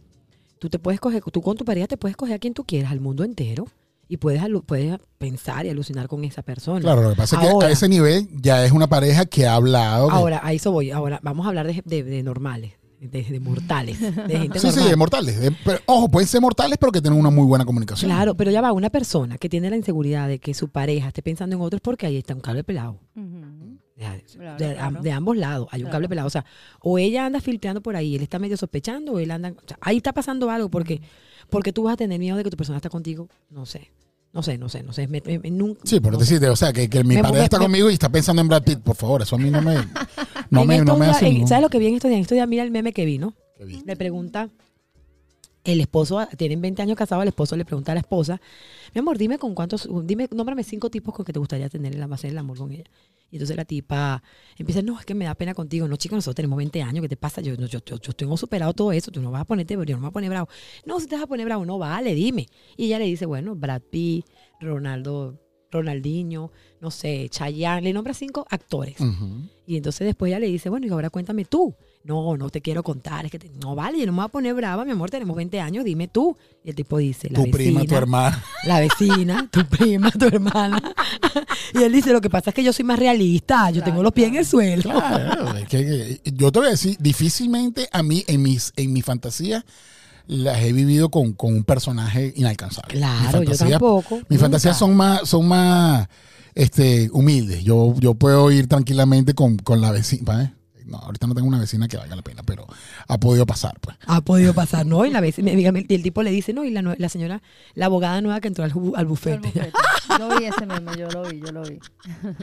tú 0.60 0.70
te 0.70 0.78
puedes 0.78 1.00
coger, 1.00 1.24
tú 1.24 1.42
con 1.42 1.58
tu 1.58 1.66
pareja 1.66 1.88
te 1.88 1.98
puedes 1.98 2.16
coger 2.16 2.36
a 2.36 2.40
quien 2.40 2.54
tú 2.54 2.64
quieras, 2.64 2.92
al 2.92 3.00
mundo 3.00 3.24
entero, 3.24 3.66
y 4.08 4.18
puedes, 4.18 4.44
puedes 4.66 4.98
pensar 5.18 5.66
y 5.66 5.70
alucinar 5.70 6.08
con 6.08 6.24
esa 6.26 6.42
persona. 6.44 6.82
Claro, 6.82 7.02
lo 7.02 7.10
que 7.12 7.16
pasa 7.16 7.42
es 7.42 7.54
que 7.58 7.66
a 7.66 7.70
ese 7.72 7.88
nivel 7.90 8.28
ya 8.42 8.64
es 8.66 8.72
una 8.72 8.88
pareja 8.88 9.26
que 9.26 9.48
ha 9.48 9.56
hablado. 9.56 10.12
Ahora, 10.12 10.42
a 10.44 10.52
eso 10.54 10.72
voy. 10.72 10.92
Ahora, 10.92 11.20
vamos 11.24 11.46
a 11.46 11.50
hablar 11.50 11.66
de, 11.66 11.82
de- 11.86 12.04
de 12.04 12.22
normales, 12.22 12.74
de, 13.08 13.24
de 13.24 13.40
mortales, 13.40 14.00
de 14.00 14.38
gente 14.40 14.60
sí, 14.60 14.68
sí, 14.70 14.76
normal. 14.76 14.90
de 14.90 14.96
mortales. 14.96 15.40
De- 15.42 15.52
pero, 15.66 15.80
ojo, 15.88 16.08
pueden 16.10 16.28
ser 16.28 16.40
mortales, 16.40 16.78
pero 16.80 16.92
que 16.92 17.02
tienen 17.02 17.20
una 17.20 17.30
muy 17.32 17.46
buena 17.46 17.66
comunicación. 17.66 18.10
Claro, 18.12 18.36
pero 18.36 18.52
ya 18.52 18.62
va, 18.62 18.72
una 18.74 18.90
persona 18.92 19.38
que 19.38 19.50
tiene 19.50 19.70
la 19.70 19.76
inseguridad 19.76 20.28
de 20.28 20.38
que 20.40 20.54
su 20.54 20.70
pareja 20.70 21.08
esté 21.08 21.22
pensando 21.24 21.56
en 21.56 21.62
otros 21.62 21.82
porque 21.82 22.06
ahí 22.06 22.18
está 22.18 22.34
un 22.36 22.42
cable 22.42 22.64
pelado. 22.64 23.00
De, 23.16 24.24
Claro, 24.34 24.58
de- 24.58 24.74
claro. 24.76 25.02
de 25.02 25.12
ambos 25.12 25.38
lados 25.38 25.68
hay 25.72 25.82
un 25.82 25.86
Claro. 25.86 25.92
cable 25.94 26.10
pelado. 26.10 26.28
O 26.28 26.32
sea, 26.32 26.46
o 26.80 26.98
ella 26.98 27.26
anda 27.26 27.40
filtrando 27.40 27.82
por 27.82 27.96
ahí, 27.96 28.16
él 28.16 28.22
está 28.24 28.40
medio 28.40 28.58
sospechando, 28.58 29.14
o 29.14 29.20
él 29.20 29.30
anda. 29.32 29.50
o 29.50 29.68
sea, 29.68 29.78
ahí 29.82 29.98
está 29.98 30.12
pasando 30.14 30.50
algo 30.50 30.70
porque, 30.70 31.02
porque 31.50 31.72
tú 31.74 31.84
vas 31.84 31.94
a 31.94 31.98
tener 31.98 32.20
miedo 32.20 32.38
de 32.38 32.44
que 32.44 32.50
tu 32.50 32.58
persona 32.58 32.78
está 32.78 32.90
contigo. 32.90 33.28
No 33.50 33.66
sé. 33.66 33.92
No 34.34 34.42
sé, 34.42 34.58
no 34.58 34.70
sé, 34.70 34.82
no 34.82 34.94
sé. 34.94 35.08
me- 35.08 35.22
me- 35.26 35.40
me- 35.40 35.52
nunca- 35.52 35.82
Sí, 35.84 36.00
pero 36.00 36.14
no 36.14 36.18
decirte, 36.18 36.48
o 36.48 36.56
sea, 36.56 36.72
que, 36.72 36.90
que 36.90 37.04
mi 37.04 37.16
Me- 37.16 37.22
pareja 37.22 37.44
está 37.44 37.58
me- 37.60 37.66
conmigo 37.66 37.90
y 37.92 37.94
está 37.94 38.08
pensando 38.10 38.42
en 38.42 38.48
Brad 38.48 38.64
Pitt, 38.64 38.80
por 38.80 38.96
favor, 38.96 39.22
eso 39.22 39.36
a 39.36 39.40
mí 39.40 39.50
no 39.52 39.62
me, 39.62 39.76
no 40.52 40.62
En 40.62 40.68
me, 40.68 40.78
no 40.86 40.96
me 40.98 41.06
días- 41.06 41.16
hace 41.18 41.28
en- 41.28 41.34
ningún- 41.34 41.48
¿Sabes 41.48 41.64
lo 41.64 41.70
que 41.70 41.80
vi 41.80 41.88
en 41.88 41.96
estos 41.96 42.10
días? 42.10 42.18
En 42.18 42.22
estos 42.22 42.36
días, 42.36 42.48
mira 42.48 42.64
el 42.64 42.70
meme 42.72 42.94
que 42.94 43.06
vi, 43.06 43.18
¿no? 43.18 43.34
¿Qué 43.58 43.66
vi? 43.66 43.82
Le 43.86 43.96
pregunta, 43.96 44.50
el 45.64 45.80
esposo, 45.80 46.26
tienen 46.38 46.60
20 46.62 46.82
años 46.82 46.98
casados, 46.98 47.22
el 47.24 47.28
esposo 47.30 47.56
le 47.56 47.66
pregunta 47.66 47.92
a 47.92 47.96
la 47.96 48.02
esposa, 48.02 48.42
mi 48.96 49.00
amor, 49.00 49.18
dime 49.18 49.38
con 49.38 49.54
cuántos, 49.54 49.88
dime, 50.06 50.28
nómbrame 50.36 50.64
cinco 50.64 50.90
tipos 50.90 51.14
con 51.14 51.24
que 51.24 51.34
te 51.34 51.40
gustaría 51.40 51.70
tener 51.70 51.94
en 51.94 52.00
la 52.00 52.08
hacer 52.14 52.32
el 52.32 52.38
amor 52.38 52.58
con 52.58 52.72
ella. 52.72 52.84
Y 53.30 53.36
entonces 53.38 53.56
la 53.56 53.64
tipa 53.64 54.22
empieza, 54.58 54.82
no, 54.82 55.00
es 55.00 55.06
que 55.06 55.14
me 55.14 55.24
da 55.24 55.36
pena 55.36 55.54
contigo. 55.54 55.88
No, 55.88 55.96
chicos, 55.96 56.18
nosotros 56.18 56.36
tenemos 56.36 56.58
20 56.58 56.82
años, 56.82 57.02
¿qué 57.02 57.08
te 57.08 57.16
pasa? 57.16 57.40
Yo, 57.42 57.54
yo, 57.56 57.68
yo, 57.68 57.80
yo 57.98 58.14
tengo 58.14 58.36
superado 58.36 58.74
todo 58.74 58.92
eso, 58.92 59.10
tú 59.10 59.22
no 59.22 59.32
vas 59.32 59.44
a 59.44 59.46
ponerte, 59.46 59.74
yo 59.76 59.80
no 59.80 59.86
me 59.86 59.96
voy 60.02 60.08
a 60.08 60.12
poner 60.12 60.30
bravo. 60.30 60.50
No, 60.86 61.00
si 61.00 61.08
te 61.08 61.16
vas 61.16 61.24
a 61.24 61.28
poner 61.28 61.46
bravo, 61.46 61.64
no, 61.66 61.78
vale, 61.78 62.14
dime. 62.14 62.48
Y 62.76 62.86
ella 62.88 63.00
le 63.00 63.06
dice, 63.06 63.26
bueno, 63.26 63.56
Brad 63.56 63.84
Pitt, 63.84 64.26
Ronaldo, 64.60 65.40
Ronaldinho, 65.72 66.52
no 66.82 66.90
sé, 66.92 67.28
Chayanne, 67.30 67.82
le 67.84 67.94
nombra 67.94 68.14
cinco 68.14 68.46
actores. 68.50 68.96
Y 69.68 69.78
entonces 69.78 70.06
después 70.06 70.30
ella 70.32 70.40
le 70.40 70.48
dice, 70.48 70.70
bueno, 70.70 70.88
y 70.88 70.90
ahora 70.90 71.10
cuéntame 71.10 71.46
tú. 71.46 71.74
no, 72.04 72.36
no 72.36 72.50
te 72.50 72.60
quiero 72.62 72.82
contar, 72.82 73.26
es 73.26 73.32
que 73.32 73.38
te- 73.38 73.52
no 73.62 73.76
vale, 73.76 74.00
yo 74.00 74.08
no 74.08 74.12
me 74.12 74.18
voy 74.18 74.26
a 74.26 74.30
poner 74.30 74.56
brava, 74.56 74.84
mi 74.84 74.90
amor, 74.92 75.12
tenemos 75.12 75.36
20 75.38 75.60
años, 75.62 75.86
dime 75.86 76.08
tú. 76.08 76.36
Y 76.64 76.70
el 76.70 76.76
tipo 76.76 76.98
dice, 76.98 77.30
la 77.30 77.36
Tu 77.36 77.44
vecina, 77.44 77.54
prima, 77.82 77.86
tu 77.86 77.96
hermana. 77.96 78.44
la 78.66 78.80
vecina, 78.80 79.48
tu 79.52 79.64
prima, 79.68 80.10
tu 80.10 80.26
hermana. 80.26 80.82
y 81.76 81.84
él 81.84 81.92
dice, 81.94 82.12
lo 82.12 82.20
que 82.20 82.30
pasa 82.32 82.50
es 82.50 82.56
que 82.56 82.64
yo 82.64 82.74
soy 82.74 82.84
más 82.86 82.98
realista, 82.98 83.70
yo 83.70 83.84
tengo 83.84 84.02
los 84.02 84.12
pies 84.14 84.30
en 84.30 84.36
el 84.38 84.46
suelo. 84.48 84.82
Claro, 84.82 85.56
es 85.56 85.68
que- 85.68 86.20
yo 86.34 86.52
te 86.52 86.58
voy 86.60 86.68
a 86.70 86.72
decir, 86.72 86.98
difícilmente 87.00 87.88
a 87.94 88.02
mí, 88.02 88.24
en 88.28 88.42
mis, 88.42 88.74
en 88.76 88.92
mi 88.92 89.04
fantasía, 89.04 89.64
las 90.28 90.60
he 90.62 90.74
vivido 90.74 91.10
con, 91.10 91.34
con 91.34 91.54
un 91.54 91.64
personaje 91.64 92.34
inalcanzable. 92.36 92.96
Claro, 92.98 93.42
Mi 93.42 93.46
yo 93.46 93.56
tampoco. 93.56 94.16
Mis 94.16 94.24
nunca. 94.32 94.40
fantasías 94.42 94.78
son 94.80 94.96
más, 94.96 95.30
son 95.30 95.48
más 95.48 96.08
este, 96.56 97.10
humildes. 97.12 97.64
Yo, 97.64 97.94
yo 98.00 98.14
puedo 98.16 98.52
ir 98.52 98.68
tranquilamente 98.68 99.34
con, 99.34 99.58
con 99.58 99.82
la 99.82 99.92
vecina. 99.92 100.44
¿eh? 100.44 100.54
No, 100.86 100.98
ahorita 100.98 101.26
no 101.28 101.34
tengo 101.34 101.48
una 101.48 101.60
vecina 101.60 101.88
que 101.88 101.96
valga 101.98 102.16
la 102.16 102.22
pena, 102.22 102.44
pero 102.44 102.68
ha 103.08 103.18
podido 103.18 103.46
pasar, 103.46 103.80
pues. 103.80 103.96
Ha 104.08 104.22
podido 104.22 104.54
pasar, 104.54 104.86
¿no? 104.86 105.06
Y, 105.06 105.10
la 105.10 105.22
dígame, 105.22 105.86
y 105.88 105.96
el 105.96 106.04
tipo 106.04 106.22
le 106.22 106.32
dice, 106.32 106.54
no, 106.54 106.66
y 106.66 106.72
la, 106.72 106.82
la 106.98 107.10
señora, 107.10 107.42
la 107.76 107.86
abogada 107.86 108.20
nueva 108.22 108.42
que 108.42 108.50
entró 108.50 108.66
al, 108.66 108.72
al 108.72 108.94
Al 108.96 109.06
bufete. 109.06 109.48
bufete. 109.48 109.72
Yo 110.20 110.38
vi 110.38 110.46
ese 110.46 110.66
meme, 110.66 110.92
yo 110.98 111.10
lo 111.10 111.30
vi, 111.30 111.40
yo 111.40 111.52
lo 111.54 111.64
vi. 111.64 111.80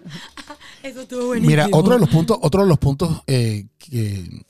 Eso 0.82 1.02
estuvo 1.02 1.26
buenísimo. 1.26 1.50
Mira, 1.50 1.68
otro 1.70 1.94
de 1.94 1.98
los 2.00 2.08
puntos, 2.08 2.38
otro 2.40 2.62
de 2.62 2.68
los 2.68 2.78
puntos 2.78 3.20
eh, 3.26 3.66
que, 3.78 4.44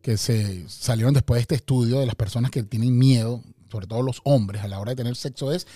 que 0.00 0.16
se 0.16 0.64
salieron 0.68 1.14
después 1.14 1.38
de 1.38 1.42
este 1.42 1.54
estudio 1.56 1.98
de 1.98 2.06
las 2.06 2.14
personas 2.14 2.52
que 2.52 2.62
tienen 2.62 2.96
miedo, 2.96 3.42
sobre 3.72 3.88
todo 3.88 4.02
los 4.02 4.20
hombres, 4.22 4.62
a 4.62 4.68
la 4.68 4.78
hora 4.78 4.90
de 4.90 4.96
tener 4.96 5.16
sexo, 5.16 5.52
es 5.52 5.66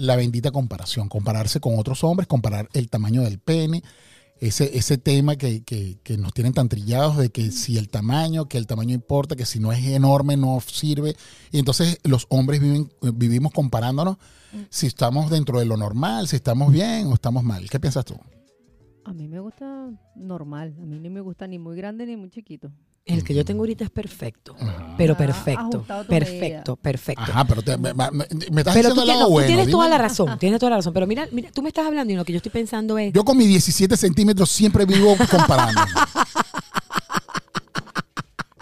la 0.00 0.16
bendita 0.16 0.50
comparación. 0.50 1.08
Compararse 1.08 1.60
con 1.60 1.78
otros 1.78 2.02
hombres, 2.04 2.26
comparar 2.26 2.68
el 2.72 2.88
tamaño 2.88 3.22
del 3.22 3.38
pene, 3.38 3.82
ese, 4.40 4.76
ese 4.78 4.96
tema 4.96 5.36
que, 5.36 5.62
que- 5.64 5.98
que 6.02 6.16
nos 6.16 6.32
tienen 6.32 6.54
tan 6.54 6.68
trillados 6.68 7.18
de 7.18 7.28
que 7.30 7.50
si 7.50 7.76
el 7.76 7.88
tamaño, 7.90 8.48
que 8.48 8.56
el 8.58 8.66
tamaño 8.66 8.94
importa, 8.94 9.36
que 9.36 9.44
si 9.44 9.60
no 9.60 9.70
es 9.72 9.84
enorme 9.86 10.36
no 10.36 10.58
sirve. 10.60 11.14
Y 11.52 11.58
entonces 11.58 11.98
los 12.04 12.26
hombres 12.30 12.60
viven, 12.60 12.90
vivimos 13.14 13.52
comparándonos 13.52 14.16
si 14.70 14.86
estamos 14.86 15.30
dentro 15.30 15.58
de 15.58 15.66
lo 15.66 15.76
normal, 15.76 16.26
si 16.26 16.36
estamos 16.36 16.72
bien 16.72 17.06
o 17.08 17.14
estamos 17.14 17.44
mal. 17.44 17.68
¿Qué 17.70 17.78
piensas 17.78 18.04
tú? 18.04 18.14
A 19.04 19.12
mí 19.12 19.28
me 19.28 19.40
gusta 19.40 19.90
normal, 20.16 20.74
a 20.80 20.86
mí 20.86 20.98
ni 20.98 21.10
me 21.10 21.20
gusta 21.20 21.46
ni 21.46 21.58
muy 21.58 21.76
grande 21.76 22.06
ni 22.06 22.16
muy 22.16 22.30
chiquito. 22.30 22.72
El 23.12 23.24
que 23.24 23.34
yo 23.34 23.44
tengo 23.44 23.60
ahorita 23.62 23.84
es 23.84 23.90
perfecto. 23.90 24.54
Ajá. 24.60 24.94
Pero 24.96 25.14
Ah, 25.14 25.18
perfecto. 25.18 25.84
Perfecto, 26.08 26.76
perfecto. 26.76 27.22
Ajá, 27.22 27.44
pero 27.44 27.62
te- 27.62 27.76
me, 27.76 27.92
me- 27.94 28.10
me 28.10 28.22
estás 28.24 28.74
Pero 28.74 28.90
diciendo 28.90 28.94
tú, 28.94 29.00
el 29.00 29.04
tienes, 29.06 29.06
lado 29.06 29.20
no, 29.20 29.26
tú 29.26 29.32
bueno. 29.32 29.46
tienes 29.46 29.66
dime. 29.66 29.72
toda 29.76 29.88
la 29.88 29.98
razón, 29.98 30.38
tienes 30.38 30.60
toda 30.60 30.70
la 30.70 30.76
razón. 30.76 30.92
Pero 30.92 31.06
mira, 31.06 31.28
mira, 31.32 31.50
tú 31.52 31.62
me 31.62 31.68
estás 31.68 31.86
hablando 31.86 32.12
y 32.12 32.16
lo 32.16 32.24
que 32.24 32.32
yo 32.32 32.36
estoy 32.38 32.52
pensando 32.52 32.98
es, 32.98 33.12
Yo 33.12 33.24
con 33.24 33.36
mis 33.36 33.48
17 33.48 33.96
centímetros 33.96 34.50
siempre 34.50 34.84
vivo 34.84 35.16
comparando. 35.30 35.80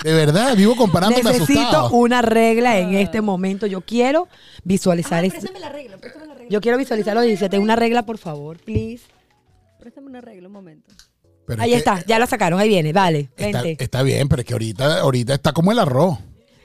De 0.04 0.12
verdad, 0.12 0.56
vivo 0.56 0.76
comparándome 0.76 1.24
necesito 1.24 1.60
asustado. 1.60 1.90
una 1.90 2.22
regla 2.22 2.78
en 2.78 2.94
este 2.94 3.20
momento. 3.20 3.66
Yo 3.66 3.80
quiero 3.80 4.28
visualizar 4.62 5.24
esto. 5.24 5.40
la 5.58 5.68
regla, 5.70 5.96
préstame 5.98 6.26
la 6.26 6.34
regla. 6.34 6.48
Yo 6.50 6.60
quiero 6.60 6.78
visualizar 6.78 7.14
los 7.14 7.24
17. 7.24 7.58
Una 7.58 7.74
regla, 7.74 8.06
por 8.06 8.16
favor, 8.16 8.58
please. 8.58 9.02
Préstame 9.80 10.06
una 10.06 10.20
regla 10.20 10.46
un 10.46 10.52
momento. 10.52 10.94
Pero 11.48 11.62
Ahí 11.62 11.72
es 11.72 11.82
que 11.82 11.90
está, 11.90 12.04
ya 12.06 12.18
la 12.20 12.26
sacaron, 12.28 12.60
ahí 12.60 12.68
viene, 12.68 12.92
vale, 12.92 13.30
Está, 13.36 13.62
vente. 13.62 13.82
está 13.82 14.02
bien, 14.04 14.28
pero 14.28 14.42
es 14.42 14.46
que 14.46 14.52
ahorita, 14.52 15.00
ahorita 15.00 15.34
está 15.34 15.52
como 15.52 15.72
el 15.72 15.78
arroz. 15.80 16.18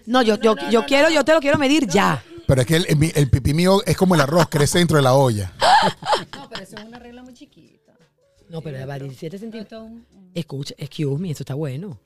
No, 0.06 0.22
yo, 0.22 0.38
yo, 0.40 0.56
yo 0.70 0.86
quiero, 0.86 1.10
yo 1.10 1.24
te 1.26 1.34
lo 1.34 1.40
quiero 1.40 1.58
medir 1.58 1.88
ya. 1.88 2.22
Pero 2.46 2.62
es 2.62 2.68
que 2.68 2.76
el, 2.76 2.86
el- 2.90 3.12
el 3.16 3.30
pipí 3.30 3.54
mío 3.54 3.82
es 3.86 3.96
como 3.98 4.14
el 4.16 4.22
arroz, 4.22 4.48
crece 4.50 4.78
dentro 4.80 4.98
de 4.98 5.04
la 5.04 5.16
olla. 5.16 5.52
No, 6.38 6.50
pero 6.50 6.64
eso 6.64 6.78
es 6.78 6.84
una 6.86 7.00
regla 7.00 7.24
muy 7.24 7.34
chiquita. 7.34 7.94
No, 8.50 8.62
pero 8.62 8.78
ya 8.78 8.86
va 8.86 9.00
17 9.00 9.38
centímetros. 9.38 9.90
Escucha, 10.34 10.76
excuse 10.78 11.20
me, 11.22 11.32
eso 11.32 11.44
está 11.44 11.54
bueno. 11.56 11.98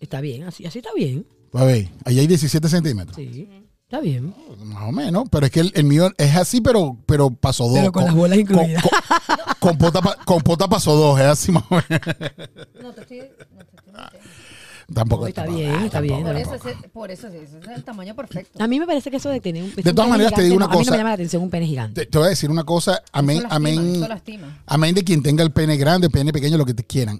Está 0.00 0.20
bien, 0.20 0.42
así, 0.44 0.66
así 0.66 0.78
está 0.80 0.92
bien. 0.94 1.24
A 1.52 1.64
ver, 1.64 1.88
ahí 2.04 2.18
hay 2.18 2.26
17 2.26 2.68
centímetros. 2.68 3.14
Sí, 3.16 3.48
está 3.92 4.00
bien. 4.00 4.34
Más 4.64 4.88
o 4.88 4.92
menos, 4.92 5.24
pero 5.30 5.44
es 5.46 5.52
que 5.52 5.60
el, 5.60 5.70
el 5.74 5.84
mío 5.84 6.10
es 6.16 6.34
así, 6.36 6.60
pero, 6.62 6.96
pero 7.04 7.30
pasó 7.30 7.64
dos. 7.64 7.74
Pero 7.78 7.92
con 7.92 8.04
las 8.04 8.14
bolas 8.14 8.38
incluidas. 8.38 8.82
Con, 8.82 8.90
con- 8.90 9.54
con 9.58 9.78
pota, 9.78 10.00
pa- 10.00 10.16
con 10.24 10.40
pota 10.40 10.66
pasó 10.68 10.96
dos, 10.96 11.20
es 11.20 11.26
así 11.26 11.52
más 11.52 11.64
o 11.68 11.74
menos. 11.74 12.00
No, 12.82 12.92
te 12.94 13.00
estoy, 13.02 13.18
no 13.18 14.04
te 14.06 14.16
estoy. 14.16 14.20
Tampoco 14.94 15.26
está 15.26 15.46
bien, 15.46 15.70
ah, 15.74 15.84
está 15.86 16.00
bien, 16.00 16.22
Por 16.22 16.36
está 16.36 16.56
eso, 16.56 16.68
ese, 16.68 16.88
por 16.88 17.10
eso 17.10 17.26
ese 17.28 17.44
es 17.44 17.68
el 17.76 17.84
tamaño 17.84 18.14
perfecto. 18.14 18.62
A 18.62 18.66
mí 18.66 18.78
me 18.80 18.86
parece 18.86 19.10
que 19.10 19.16
eso 19.18 19.30
de 19.30 19.40
tener 19.40 19.62
un 19.62 19.74
De 19.74 19.82
todas 19.82 19.88
un 19.90 19.94
pene 19.96 20.08
maneras, 20.10 20.32
te 20.34 20.42
gigante, 20.42 20.44
digo 20.44 20.58
no, 20.58 20.64
una 20.66 20.66
A 20.66 20.68
mí 20.68 20.72
no 20.74 20.78
cosa. 20.80 20.90
me 20.90 20.96
llama 20.98 21.08
la 21.10 21.14
atención 21.14 21.42
un 21.42 21.50
pene 21.50 21.66
gigante. 21.66 22.00
Te, 22.04 22.10
te 22.10 22.18
voy 22.18 22.26
a 22.26 22.30
decir 22.30 22.50
una 22.50 22.64
cosa, 22.64 23.02
amén, 23.12 23.42
amén, 23.48 24.06
amén 24.66 24.94
de 24.94 25.04
quien 25.04 25.22
tenga 25.22 25.42
el 25.44 25.50
pene 25.52 25.76
grande, 25.76 26.10
pene 26.10 26.32
pequeño, 26.32 26.56
lo 26.58 26.66
que 26.66 26.74
te 26.74 26.84
quieran. 26.84 27.18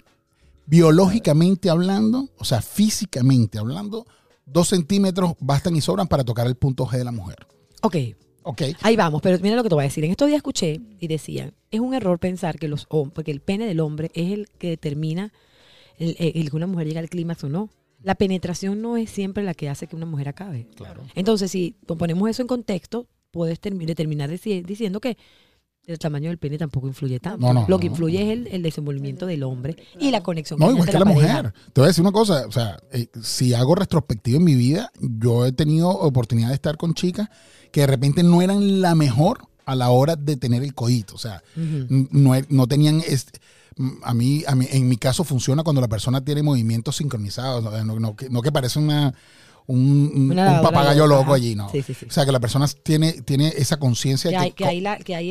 Biológicamente 0.67 1.71
hablando, 1.71 2.29
o 2.39 2.45
sea, 2.45 2.61
físicamente 2.61 3.59
hablando, 3.59 4.07
dos 4.47 4.69
centímetros 4.69 5.35
bastan 5.41 5.77
y 5.77 5.81
sobran 5.81 6.09
para 6.09 6.25
tocar 6.25 6.47
el 6.47 6.55
punto 6.57 6.87
G 6.87 6.99
de 6.99 7.05
la 7.05 7.13
mujer. 7.13 7.47
Ok, 7.83 7.97
¿Ok? 8.45 8.63
ahí 8.83 8.97
vamos, 8.97 9.23
pero 9.23 9.39
mira 9.41 9.57
lo 9.57 9.63
que 9.63 9.69
te 9.69 9.75
voy 9.75 9.83
a 9.83 9.89
decir. 9.89 10.05
En 10.05 10.11
estos 10.11 10.27
días 10.29 10.39
escuché 10.39 10.81
y 11.01 11.07
decían, 11.09 11.55
es 11.71 11.81
un 11.81 11.95
error 11.95 12.19
pensar 12.19 12.59
que 12.59 12.69
los 12.69 12.87
hombres, 12.89 13.15
porque 13.15 13.31
el 13.31 13.41
pene 13.41 13.67
del 13.67 13.81
hombre 13.81 14.11
es 14.15 14.33
el 14.33 14.49
que 14.59 14.69
determina 14.71 15.33
el, 15.99 16.17
el- 16.19 16.33
el 16.37 16.51
que 16.51 16.57
una 16.57 16.67
mujer 16.67 16.87
llega 16.89 17.01
al 17.01 17.09
clímax 17.09 17.45
o 17.45 17.49
no. 17.49 17.71
La 18.03 18.17
penetración 18.17 18.83
no 18.83 18.97
es 18.97 19.11
siempre 19.11 19.45
la 19.45 19.55
que 19.55 19.69
hace 19.69 19.87
que 19.87 19.95
una 19.95 20.07
mujer 20.07 20.29
acabe. 20.29 20.67
Claro. 20.75 21.03
Entonces, 21.15 21.51
si 21.53 21.77
ponemos 21.87 22.29
eso 22.29 22.43
en 22.43 22.49
contexto, 22.49 23.07
puedes 23.31 23.61
termi- 23.61 23.95
terminar 23.95 24.29
deci- 24.29 24.65
diciendo 24.65 25.01
que 25.01 25.17
el 25.87 25.99
tamaño 25.99 26.29
del 26.29 26.39
pene 26.39 26.59
tampoco 26.59 26.87
influye 26.87 27.19
tanto. 27.21 27.45
No, 27.47 27.53
no, 27.53 27.65
Lo 27.69 27.79
que 27.79 27.87
no. 27.87 27.93
influye 27.93 28.23
es 28.23 28.29
el, 28.31 28.47
el 28.49 28.63
desenvolvimiento 28.63 29.27
del 29.27 29.43
hombre 29.43 29.77
y 29.99 30.11
la 30.11 30.23
conexión 30.23 30.59
No, 30.61 30.71
igual 30.71 30.89
que 30.89 30.99
la 30.99 31.05
mujer. 31.05 31.53
Te 31.73 31.81
voy 31.81 31.87
a 31.87 31.89
decir 31.89 32.03
una 32.03 32.13
cosa, 32.13 32.47
o 32.47 32.53
sea, 32.53 32.79
eh, 32.93 33.09
si 33.23 33.53
hago 33.55 33.75
retrospectiva 33.75 34.39
en 34.39 34.45
mi 34.45 34.55
vida, 34.55 34.91
yo 35.01 35.45
he 35.47 35.53
tenido 35.53 35.89
oportunidad 35.91 36.49
de 36.49 36.55
estar 36.55 36.77
con 36.77 36.95
chicas 36.95 37.29
que 37.73 37.81
de 37.83 37.87
repente 37.89 38.23
no 38.23 38.43
eran 38.43 38.81
la 38.81 38.95
mejor 38.95 39.39
a 39.65 39.75
la 39.75 39.91
hora 39.91 40.17
de 40.17 40.37
tener 40.37 40.63
el 40.63 40.75
coito. 40.75 41.15
O 41.15 41.19
sea, 41.19 41.43
no, 41.57 42.35
e- 42.35 42.47
no 42.49 42.67
tenían 42.67 43.03
este- 43.07 43.41
a 44.05 44.13
mí, 44.15 44.45
a 44.47 44.55
mí 44.55 44.67
en 44.71 44.89
mi 44.89 44.97
caso 44.99 45.25
funciona 45.25 45.63
cuando 45.63 45.81
la 45.81 45.89
persona 45.89 46.23
tiene 46.23 46.43
movimientos 46.43 46.97
sincronizados 46.97 47.65
no, 47.65 47.85
no- 47.85 47.99
no 48.01 48.15
que, 48.17 48.29
no 48.29 48.43
que 48.43 48.53
parece 48.53 48.79
una 48.79 49.15
un, 49.67 50.31
un- 50.31 50.37
papagayo 50.63 51.07
loco 51.07 51.23
ajá. 51.23 51.35
allí 51.35 51.55
no 51.55 51.71
Sí, 51.71 51.83
sí, 51.83 51.95
sí. 51.95 52.07
o 52.07 52.11
sea 52.11 52.25
que 52.27 52.33
la 52.33 52.41
persona 52.41 52.67
tiene 52.83 53.13
tiene 53.23 53.49
esa 53.57 53.77
conciencia 53.79 54.31
Que 54.31 54.37
la, 54.37 54.51
que 54.51 54.65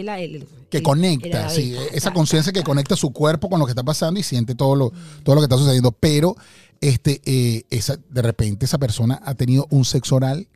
la- 0.04 0.20
el- 0.20 0.48
que 0.70 0.78
el- 0.78 0.84
conecta, 0.84 1.46
el- 1.48 1.52
sí, 1.52 1.76
esa 1.94 2.12
conciencia 2.14 2.54
que 2.54 2.64
conecta 2.64 2.96
su 2.96 3.12
cuerpo 3.12 3.50
con 3.50 3.60
lo 3.60 3.66
que 3.66 3.72
está 3.72 3.84
pasando 3.84 4.20
y 4.20 4.24
siente 4.24 4.56
todo 4.56 4.76
lo, 4.76 4.94
todo 5.24 5.36
lo 5.36 5.42
que 5.42 5.46
está 5.46 5.58
sucediendo. 5.58 5.92
Pero 5.92 6.36
este, 6.80 7.22
eh, 7.26 7.64
esa, 7.70 7.98
de 8.10 8.22
repente 8.22 8.66
esa 8.66 8.78
persona 8.78 9.22
ha 9.26 9.36
tenido 9.36 9.68
un 9.70 9.84
sexo 9.86 10.16
oral 10.16 10.48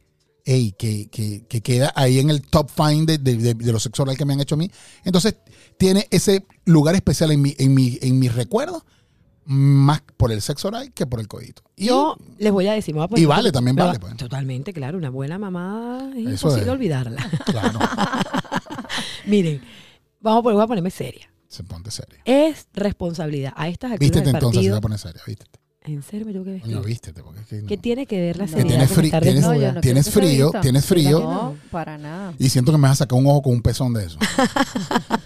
ey, 0.45 0.73
que, 0.77 1.07
que, 1.09 1.43
que 1.49 1.61
queda 1.61 1.91
ahí 1.95 2.19
en 2.19 2.29
el 2.29 2.41
top 2.43 2.69
five 2.69 3.05
de, 3.05 3.17
de, 3.17 3.35
de- 3.35 3.53
de 3.55 3.71
los 3.71 3.81
sexo 3.83 4.03
oral 4.03 4.15
que 4.17 4.25
me 4.25 4.33
han 4.33 4.39
hecho 4.41 4.55
a 4.55 4.57
mí. 4.59 4.69
Entonces, 5.03 5.35
tiene 5.77 6.07
ese 6.11 6.45
lugar 6.65 6.95
especial 6.95 7.31
en 7.31 7.41
mi, 7.41 7.55
en 7.57 7.73
mi, 7.73 7.97
en 8.01 8.17
mis 8.19 8.33
recuerdos, 8.33 8.83
más 9.45 10.01
por 10.17 10.31
el 10.31 10.41
sexo 10.41 10.67
oral 10.69 10.91
que 10.93 11.05
por 11.05 11.19
el 11.19 11.27
coito. 11.27 11.61
Y 11.75 11.85
Yo 11.87 12.17
les 12.37 12.51
voy 12.51 12.67
a 12.67 12.73
decir, 12.73 12.93
me 12.93 12.99
voy 12.99 13.05
a 13.05 13.07
poner- 13.09 13.23
Y 13.23 13.25
vale, 13.25 13.51
también 13.51 13.75
me 13.75 13.81
vale, 13.83 13.93
va- 13.97 13.99
pues. 13.99 14.17
Totalmente, 14.17 14.73
claro. 14.73 14.97
Una 14.97 15.09
buena 15.09 15.37
mamá 15.37 16.11
es 16.15 16.25
Eso 16.27 16.47
imposible 16.47 16.63
es. 16.63 16.67
olvidarla. 16.69 17.29
claro, 17.45 17.79
Miren, 19.25 19.61
vamos 20.19 20.39
a, 20.39 20.43
poner- 20.43 20.55
voy 20.55 20.63
a 20.63 20.67
ponerme 20.67 20.91
seria. 20.91 21.29
se 21.47 21.63
ponte 21.63 21.91
serio. 21.91 22.19
Es 22.25 22.67
responsabilidad 22.73 23.53
a 23.55 23.67
estas 23.69 23.91
alturas 23.91 23.99
Vístete 23.99 24.25
del 24.25 24.35
entonces, 24.35 24.63
se 24.63 24.71
va 24.71 24.77
a 24.77 24.81
poner 24.81 24.99
serio, 24.99 25.21
vístete. 25.25 25.59
¿En 25.87 26.01
serio 26.01 26.25
me 26.25 26.31
tengo 26.33 26.45
que 26.45 26.51
vestir? 26.53 26.73
Coño, 26.73 26.83
vístete, 26.83 27.21
porque 27.21 27.41
es 27.41 27.45
que 27.47 27.61
no. 27.61 27.67
¿Qué 27.67 27.77
tiene 27.77 28.07
que 28.07 28.19
ver 28.19 28.37
la 28.37 28.47
seriedad 28.47 28.67
tienes 28.87 28.97
estar 28.97 29.21
tienes-? 29.23 29.41
No, 29.43 29.71
no 29.73 29.81
Tienes 29.81 30.09
frío, 30.09 30.51
tienes 30.59 30.85
frío. 30.85 31.19
No, 31.19 31.55
para 31.69 31.99
nada. 31.99 32.33
Y 32.39 32.49
siento 32.49 32.71
que 32.71 32.79
me 32.79 32.87
vas 32.87 32.93
a 32.93 33.03
sacar 33.03 33.19
un 33.19 33.27
ojo 33.27 33.43
con 33.43 33.53
un 33.53 33.61
pezón 33.61 33.93
de 33.93 34.05
eso. 34.05 34.17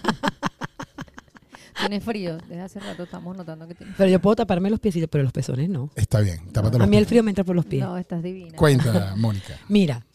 Tienes 1.80 2.04
frío. 2.04 2.36
Desde 2.48 2.60
hace 2.60 2.80
rato 2.80 3.02
estamos 3.04 3.36
notando 3.36 3.66
que 3.66 3.74
tienes 3.74 3.94
Pero 3.96 4.10
yo 4.10 4.20
puedo 4.20 4.36
taparme 4.36 4.70
los 4.70 4.80
piecitos, 4.80 5.08
pero 5.10 5.24
los 5.24 5.32
pezones 5.32 5.68
no. 5.68 5.90
Está 5.96 6.20
bien, 6.20 6.50
tápate 6.52 6.76
A 6.76 6.80
los 6.80 6.88
mí 6.88 6.96
el 6.96 7.06
frío 7.06 7.22
me 7.22 7.30
entra 7.30 7.44
por 7.44 7.56
los 7.56 7.66
pies. 7.66 7.82
No, 7.82 7.96
estás 7.96 8.22
divina. 8.22 8.56
Cuenta, 8.56 9.14
Mónica. 9.16 9.58
Mira, 9.68 10.06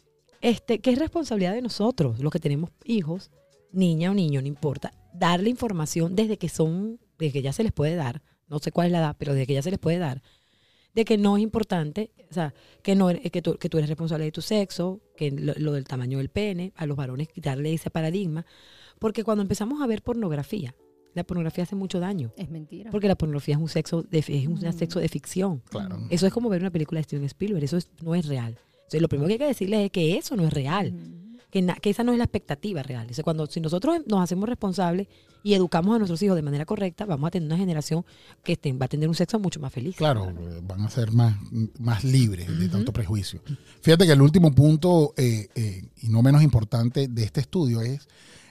este, 0.41 0.79
¿qué 0.79 0.91
es 0.91 0.99
responsabilidad 0.99 1.53
de 1.53 1.61
nosotros, 1.61 2.19
los 2.19 2.31
que 2.31 2.39
tenemos 2.39 2.69
hijos, 2.83 3.31
niña 3.71 4.11
o 4.11 4.13
niño, 4.13 4.41
no 4.41 4.47
importa, 4.47 4.93
darle 5.13 5.49
información 5.49 6.15
desde 6.15 6.37
que 6.37 6.49
son, 6.49 6.99
desde 7.17 7.33
que 7.33 7.41
ya 7.41 7.51
se 7.53 7.63
les 7.63 7.71
puede 7.71 7.95
dar, 7.95 8.21
no 8.47 8.59
sé 8.59 8.71
cuál 8.71 8.87
es 8.87 8.91
la 8.93 8.99
edad, 8.99 9.15
pero 9.17 9.33
desde 9.33 9.47
que 9.47 9.53
ya 9.53 9.61
se 9.61 9.71
les 9.71 9.79
puede 9.79 9.97
dar, 9.97 10.21
de 10.93 11.03
que 11.03 11.17
no 11.17 11.35
es 11.35 11.43
importante, 11.43 12.11
o 12.29 12.33
sea, 12.33 12.53
que, 12.81 12.95
no, 12.95 13.09
eres- 13.09 13.29
que, 13.31 13.41
tú, 13.41 13.57
que 13.57 13.67
tú 13.69 13.77
eres 13.79 13.89
responsable 13.89 14.23
de 14.25 14.31
tu 14.31 14.41
sexo, 14.41 15.01
que 15.17 15.31
lo, 15.31 15.53
lo 15.57 15.73
del 15.73 15.85
tamaño 15.85 16.19
del 16.19 16.29
pene, 16.29 16.71
a 16.77 16.85
los 16.85 16.95
varones 16.95 17.27
quitarle 17.27 17.73
ese 17.73 17.89
paradigma, 17.89 18.45
porque 18.99 19.23
cuando 19.25 19.41
empezamos 19.41 19.81
a 19.81 19.87
ver 19.87 20.03
pornografía, 20.03 20.73
la 21.15 21.23
pornografía 21.23 21.63
hace 21.63 21.75
mucho 21.75 21.99
daño, 21.99 22.31
Es 22.37 22.49
mentira. 22.51 22.91
porque 22.91 23.07
la 23.07 23.15
pornografía 23.15 23.55
es 23.55 23.61
un 23.61 23.69
sexo 23.69 24.03
de, 24.03 24.19
es 24.19 24.47
un 24.47 24.59
Mm. 24.59 24.73
sexo 24.73 24.99
de 24.99 25.09
ficción. 25.09 25.61
Claro. 25.69 25.97
Eso 26.11 26.27
es 26.27 26.33
como 26.33 26.49
ver 26.49 26.61
una 26.61 26.71
película 26.71 26.99
de 26.99 27.03
Steven 27.05 27.25
Spielberg, 27.25 27.63
eso 27.63 27.77
es- 27.77 27.89
no 28.03 28.13
es 28.13 28.27
real. 28.27 28.57
Entonces, 28.75 29.01
lo 29.01 29.09
primero 29.09 29.27
que 29.27 29.33
hay 29.33 29.39
que 29.39 29.45
decirles 29.47 29.85
es 29.85 29.91
que 29.91 30.17
eso 30.17 30.35
no 30.35 30.43
es 30.45 30.53
real 30.53 30.93
Ujú. 30.93 31.37
que, 31.49 31.61
na- 31.63 31.75
que 31.75 31.89
esa 31.89 32.03
no 32.03 32.11
es 32.11 32.17
la 32.19 32.25
expectativa 32.25 32.83
real. 32.83 33.07
Sea, 33.11 33.23
cuando 33.23 33.47
si 33.47 33.59
nosotros 33.61 34.01
nos 34.05 34.21
hacemos 34.21 34.47
responsables 34.47 35.07
y 35.41 35.53
educamos 35.53 35.95
a 35.95 35.99
nuestros 35.99 36.21
hijos 36.21 36.35
de 36.35 36.41
manera 36.41 36.65
correcta, 36.65 37.05
vamos 37.05 37.27
a 37.27 37.31
tener 37.31 37.47
una 37.47 37.57
generación 37.57 38.03
que 38.43 38.53
este, 38.53 38.73
va 38.73 38.85
a 38.85 38.89
tener 38.89 39.07
un 39.07 39.15
sexo 39.15 39.39
mucho 39.39 39.59
más 39.59 39.71
feliz. 39.71 39.95
Claro, 39.95 40.29
eh, 40.31 40.59
van 40.63 40.81
a 40.81 40.89
ser 40.89 41.11
más, 41.13 41.35
más 41.79 42.03
libres 42.03 42.47
de 42.59 42.67
tanto 42.67 42.91
prejuicio. 42.91 43.41
Fíjate 43.81 44.05
que 44.05 44.11
el 44.11 44.21
último 44.21 44.53
punto, 44.53 45.13
eh, 45.17 45.47
eh, 45.55 45.83
y 46.01 46.09
no 46.09 46.21
menos 46.21 46.43
importante 46.43 47.07
de 47.07 47.23
este 47.23 47.39
estudio, 47.41 47.81
es 47.81 48.07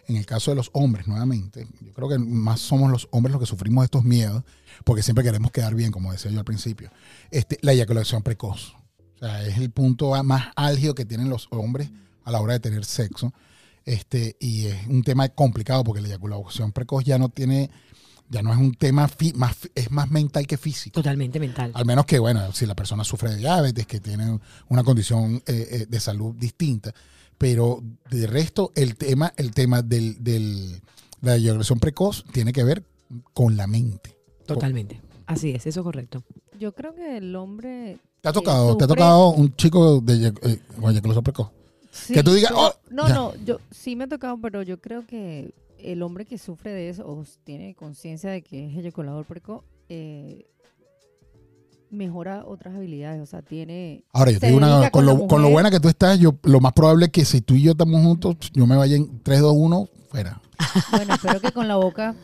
en 0.09 0.17
el 0.17 0.27
caso 0.27 0.51
de 0.51 0.57
los 0.57 0.71
hombres, 0.73 1.07
nuevamente. 1.07 1.67
Yo 1.81 1.93
creo 1.93 2.09
que 2.09 2.19
más 2.19 2.61
somos 2.61 2.91
los 2.91 3.09
hombres 3.11 3.33
los 3.33 3.41
que 3.41 3.47
sufrimos 3.47 3.85
estos 3.85 4.05
miedos, 4.05 4.43
porque 4.85 5.03
siempre 5.03 5.25
queremos 5.25 5.51
quedar 5.51 5.75
bien, 5.75 5.91
como 5.91 6.13
decía 6.13 6.31
yo 6.31 6.39
al 6.39 6.45
principio. 6.45 6.91
Este, 7.31 7.59
la 7.63 7.73
eyaculación 7.73 8.23
precoz. 8.23 8.75
O 9.17 9.19
sea, 9.19 9.47
es 9.47 9.59
el 9.59 9.71
punto 9.71 10.23
más 10.25 10.49
álgido 10.57 10.95
que 10.95 11.05
tienen 11.05 11.29
los 11.29 11.49
hombres 11.51 11.91
a 12.25 12.31
la 12.31 12.41
hora 12.41 12.55
de 12.55 12.61
tener 12.61 12.85
sexo. 12.85 13.33
Este, 13.85 14.37
y 14.41 14.67
es 14.67 14.87
un 14.87 15.03
tema 15.03 15.29
complicado 15.29 15.85
porque 15.85 16.01
la 16.01 16.09
eyaculación 16.09 16.73
precoz 16.73 17.05
ya 17.05 17.19
no 17.19 17.29
tiene, 17.29 17.71
ya 18.31 18.43
no 18.43 18.51
es 18.53 18.59
un 18.59 18.75
tema 18.75 19.09
fi- 19.09 19.35
más, 19.35 19.57
es 19.75 19.91
más 19.91 20.11
mental 20.11 20.47
que 20.47 20.57
físico. 20.57 20.95
Totalmente 20.95 21.39
mental. 21.39 21.71
Al 21.75 21.85
menos 21.85 22.07
que, 22.07 22.19
bueno, 22.19 22.51
si 22.53 22.67
la 22.67 22.75
persona 22.75 23.05
sufre 23.05 23.31
de 23.31 23.37
diabetes, 23.37 23.87
que 23.87 24.01
tiene 24.01 24.39
una 24.69 24.83
condición 24.83 25.43
eh, 25.47 25.69
eh, 25.71 25.87
de 25.89 26.01
salud 26.01 26.35
distinta. 26.35 26.93
Pero 27.39 27.83
de 28.11 28.27
resto, 28.27 28.73
el 28.75 28.97
tema, 28.97 29.33
el 29.37 29.53
tema 29.53 29.83
del, 29.83 30.23
del- 30.23 30.81
la 31.21 31.37
eyaculación 31.37 31.79
precoz 31.81 32.25
tiene 32.33 32.53
que 32.53 32.65
ver 32.65 32.85
con 33.33 33.57
la 33.57 33.67
mente. 33.67 34.17
Totalmente. 34.47 35.01
Así 35.27 35.51
es, 35.51 35.67
eso 35.67 35.81
es 35.81 35.85
correcto. 35.85 36.23
Yo 36.59 36.75
creo 36.75 36.95
que 36.95 37.17
el 37.17 37.35
hombre... 37.37 37.99
¿Te 38.21 38.29
ha 38.29 38.33
tocado, 38.33 38.77
¿te 38.77 38.85
ha 38.85 38.87
tocado 38.87 39.31
un 39.31 39.55
chico 39.57 40.01
de 40.01 40.29
eh, 40.29 40.59
con 40.81 40.91
eyaculación 40.91 41.25
precoz? 41.25 41.49
Sí, 41.91 42.13
que 42.15 42.23
tú 42.23 42.33
digas, 42.33 42.51
yo- 42.51 42.59
"Oh", 42.59 42.75
no, 42.91 43.09
ya. 43.09 43.15
no, 43.15 43.35
yo 43.45 43.59
sí 43.71 43.97
me 43.97 44.05
ha 44.05 44.09
tocado, 44.09 44.39
pero 44.41 44.63
yo 44.63 44.81
creo 44.81 45.07
que 45.07 45.55
el 45.79 46.03
hombre 46.03 46.25
que 46.25 46.39
sufre 46.39 46.73
de 46.73 46.89
eso 46.89 47.07
o 47.07 47.25
tiene 47.45 47.75
conciencia 47.75 48.31
de 48.31 48.43
que 48.43 48.69
es 48.71 48.77
eyaculador 48.79 49.25
precoz, 49.27 49.63
eh, 49.89 50.47
mejora 51.95 52.45
otras 52.47 52.75
habilidades, 52.75 53.21
o 53.23 53.27
sea, 53.27 53.43
tiene... 53.43 54.05
Ahora, 54.13 54.31
yo 54.33 54.41
te 54.41 54.47
digo 54.47 54.59
una 54.59 54.91
con, 54.91 55.07
lo, 55.07 55.27
con 55.27 55.41
lo 55.43 55.51
buena 55.51 55.71
que 55.71 55.81
tú 55.81 55.89
estás, 55.89 56.19
yo 56.19 56.37
lo 56.43 56.61
más 56.61 56.73
probable 56.73 57.07
es 57.07 57.13
que 57.13 57.25
si 57.25 57.41
tú 57.41 57.55
y 57.55 57.63
yo 57.63 57.73
estamos 57.73 58.03
juntos, 58.03 58.37
yo 58.53 58.67
me 58.67 58.77
vaya 58.77 58.97
en 58.97 59.21
3, 59.23 59.41
2, 59.41 59.53
1, 59.57 59.89
fuera. 60.09 60.41
Bueno, 60.91 61.15
espero 61.15 61.41
que 61.41 61.53
con 61.53 61.67
la 61.69 61.77
boca 61.77 62.15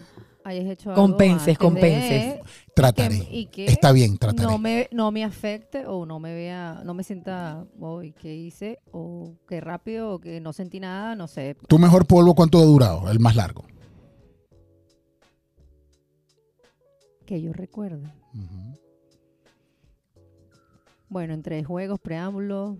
hayas 0.45 0.65
hecho 0.67 0.91
algo 0.91 1.03
Compenses, 1.03 1.47
de- 1.47 1.57
compenses. 1.57 2.41
Trataré. 2.75 3.19
que- 3.21 3.37
y 3.37 3.47
que 3.47 3.67
Está 3.67 3.93
bien, 3.93 4.17
trataré. 4.19 4.49
no 4.49 4.59
me, 4.59 4.89
no 4.93 5.11
me 5.11 5.23
afecte 5.25 5.85
o 5.87 6.07
no 6.07 6.19
me 6.19 6.33
vea, 6.33 6.81
no 6.85 6.95
me 6.95 7.03
sienta, 7.05 7.65
hoy 7.81 8.13
¿qué 8.13 8.35
hice? 8.35 8.79
O 8.93 9.35
qué 9.49 9.61
rápido, 9.61 10.15
o 10.15 10.19
que 10.21 10.41
no 10.41 10.53
sentí 10.53 10.81
nada, 10.81 11.15
no 11.15 11.27
sé. 11.29 11.57
¿Tu 11.69 11.79
mejor 11.79 12.07
polvo 12.07 12.35
cuánto 12.35 12.59
ha 12.59 12.65
durado? 12.65 13.11
El 13.11 13.21
más 13.21 13.37
largo. 13.37 13.65
Que 17.27 17.41
yo 17.41 17.53
recuerde. 17.53 18.13
Ujú. 18.35 18.79
Bueno, 21.11 21.35
entre 21.35 21.63
juegos, 21.65 21.99
preámbulos, 22.01 22.79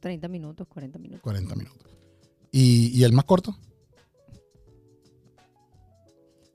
30 0.00 0.28
minutos, 0.28 0.66
40 0.68 0.98
minutos. 0.98 1.22
40 1.22 1.54
minutos. 1.54 1.88
¿Y, 2.52 2.88
y 2.88 3.04
el 3.04 3.12
más 3.12 3.24
corto? 3.24 3.56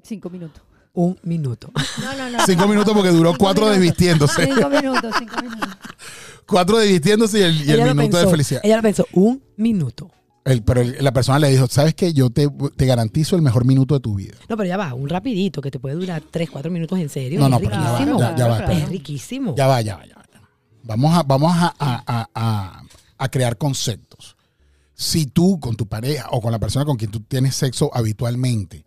5 0.03 0.29
minutos. 0.29 0.61
Un 0.93 1.17
minuto. 1.23 1.71
No, 2.01 2.13
no, 2.15 2.29
no. 2.29 2.45
Cinco 2.45 2.63
no, 2.63 2.67
minutos 2.69 2.93
porque 2.93 3.09
duró 3.09 3.29
cinco 3.31 3.43
cuatro 3.43 3.65
minutos. 3.65 3.79
desvistiéndose. 3.81 4.45
Cinco 4.45 4.69
minutos, 4.69 5.15
cinco 5.17 5.41
minutos. 5.41 5.69
Cuatro 6.47 6.77
desvistiéndose 6.79 7.39
y 7.39 7.43
el, 7.43 7.69
y 7.89 7.93
minuto 7.93 8.17
de 8.17 8.27
felicidad. 8.27 8.61
Ella 8.63 8.77
lo 8.77 8.81
pensó, 8.81 9.05
un 9.13 9.41
minuto. 9.55 10.09
El- 10.43 10.63
pero 10.63 10.81
el- 10.81 10.97
la 10.99 11.13
persona 11.13 11.37
le 11.37 11.49
dijo, 11.51 11.67
¿sabes 11.67 11.93
qué? 11.93 12.11
Yo 12.11 12.31
te, 12.31 12.49
te 12.75 12.85
garantizo 12.87 13.35
el 13.35 13.43
mejor 13.43 13.65
minuto 13.65 13.93
de 13.93 13.99
tu 14.01 14.15
vida. 14.15 14.33
No, 14.49 14.57
pero 14.57 14.67
ya 14.67 14.77
va, 14.77 14.95
un 14.95 15.07
rapidito 15.07 15.61
que 15.61 15.69
te 15.69 15.79
puede 15.79 15.93
durar 15.95 16.23
3, 16.29 16.49
4 16.49 16.71
minutos 16.71 16.97
en 16.97 17.09
serio. 17.09 17.39
No, 17.39 17.47
no, 17.49 17.59
pero 17.59 17.69
ya 17.71 17.79
va, 17.91 17.99
ya, 17.99 18.35
ya 18.35 18.47
va, 18.47 18.57
Claro, 18.57 18.71
Es 18.73 18.89
riquísimo. 18.89 19.55
Ya 19.55 19.67
va, 19.67 19.81
ya 19.81 19.95
va, 19.97 20.05
ya 20.07 20.15
va. 20.15 20.25
Vamos 20.83 21.13
a, 21.15 21.23
vamos 21.23 21.53
a, 21.55 21.73
a- 21.79 22.27
a- 22.33 22.83
a- 23.17 23.29
crear 23.29 23.57
conceptos. 23.57 24.35
Si 24.93 25.25
tú 25.27 25.59
con 25.59 25.75
tu 25.75 25.87
pareja 25.87 26.27
o 26.31 26.41
con 26.41 26.51
la 26.51 26.59
persona 26.59 26.85
con 26.85 26.97
quien 26.97 27.11
tú 27.11 27.19
tienes 27.21 27.55
sexo 27.55 27.89
habitualmente, 27.93 28.85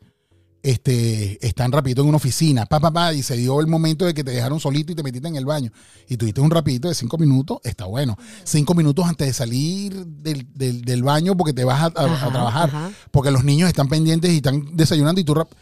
este, 0.62 1.44
están 1.44 1.72
rapidito 1.72 2.02
en 2.02 2.08
una 2.08 2.18
oficina, 2.18 2.66
pa, 2.66 2.78
pa, 2.78 2.92
pa, 2.92 3.12
y 3.12 3.22
se 3.22 3.37
dio 3.37 3.61
el 3.61 3.66
momento 3.66 4.05
de 4.05 4.14
que 4.14 4.22
te 4.22 4.31
dejaron 4.31 4.61
solito 4.61 4.92
y 4.92 4.94
te 4.94 5.02
metiste 5.02 5.26
en 5.26 5.35
el 5.37 5.44
baño 5.44 5.72
y 6.09 6.16
tuviste 6.16 6.40
un 6.40 6.50
rapidito 6.50 6.88
de 6.88 6.94
cinco 6.94 7.18
minutos, 7.18 7.59
está 7.64 7.87
bueno. 7.87 8.16
Cinco 8.44 8.74
minutos 8.74 9.05
antes 9.07 9.26
de 9.26 9.33
salir 9.33 10.07
del, 10.07 10.46
del- 10.55 10.83
del 10.83 11.02
baño 11.02 11.37
porque 11.37 11.52
te 11.52 11.64
vas 11.64 11.81
a, 11.81 11.87
a- 11.87 12.05
a 12.05 12.14
Ajá, 12.14 12.31
trabajar, 12.31 12.68
ajá. 12.68 12.90
porque 13.11 13.31
los 13.33 13.42
niños 13.44 13.68
están 13.68 13.88
pendientes 13.88 14.31
y 14.33 14.37
están 14.37 14.76
desayunando 14.76 15.20
y 15.20 15.24
tú... 15.24 15.35
rap- 15.35 15.52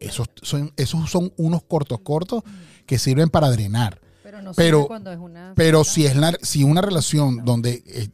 Esos 0.00 0.28
son, 0.42 0.72
esos 0.76 1.08
son 1.10 1.32
unos 1.36 1.62
cortos 1.62 2.00
cortos 2.00 2.42
que 2.86 2.98
sirven 2.98 3.28
para 3.30 3.50
drenar. 3.50 4.00
Pero 4.38 4.42
no 4.50 4.54
Pero- 4.54 4.78
sirve 4.78 4.88
cuando 4.88 5.12
es 5.12 5.18
una 5.18 5.52
Pero 5.56 5.84
cita. 5.84 5.94
si 5.94 6.06
es 6.06 6.16
la, 6.16 6.32
si 6.42 6.64
una 6.64 6.80
relación 6.80 7.44
donde 7.44 7.82
eh, 7.86 8.08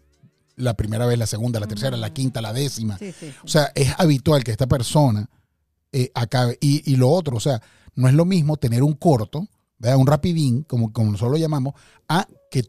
la 0.56 0.74
primera 0.74 1.06
vez, 1.06 1.18
la 1.18 1.26
segunda, 1.26 1.58
la 1.60 1.66
tercera, 1.66 1.96
la 1.96 2.12
quinta, 2.12 2.40
la 2.40 2.52
décima, 2.52 2.96
Sí, 2.98 3.12
sí, 3.12 3.30
sí. 3.30 3.34
o 3.44 3.48
sea, 3.48 3.72
es 3.74 3.92
habitual 3.98 4.44
que 4.44 4.52
esta 4.52 4.66
persona 4.66 5.28
eh, 5.92 6.10
acabe. 6.14 6.58
Y, 6.60 6.90
y 6.92 6.96
lo 6.96 7.08
otro, 7.10 7.36
o 7.36 7.40
sea, 7.40 7.60
no 7.94 8.08
es 8.08 8.14
lo 8.14 8.24
mismo 8.24 8.56
tener 8.56 8.82
un 8.82 8.94
corto, 8.94 9.46
¿verdad? 9.78 9.96
un 9.98 10.06
rapidín, 10.06 10.62
como, 10.62 10.92
como 10.92 11.10
nosotros 11.12 11.32
lo 11.32 11.38
llamamos, 11.38 11.74
a 12.08 12.26
que, 12.50 12.64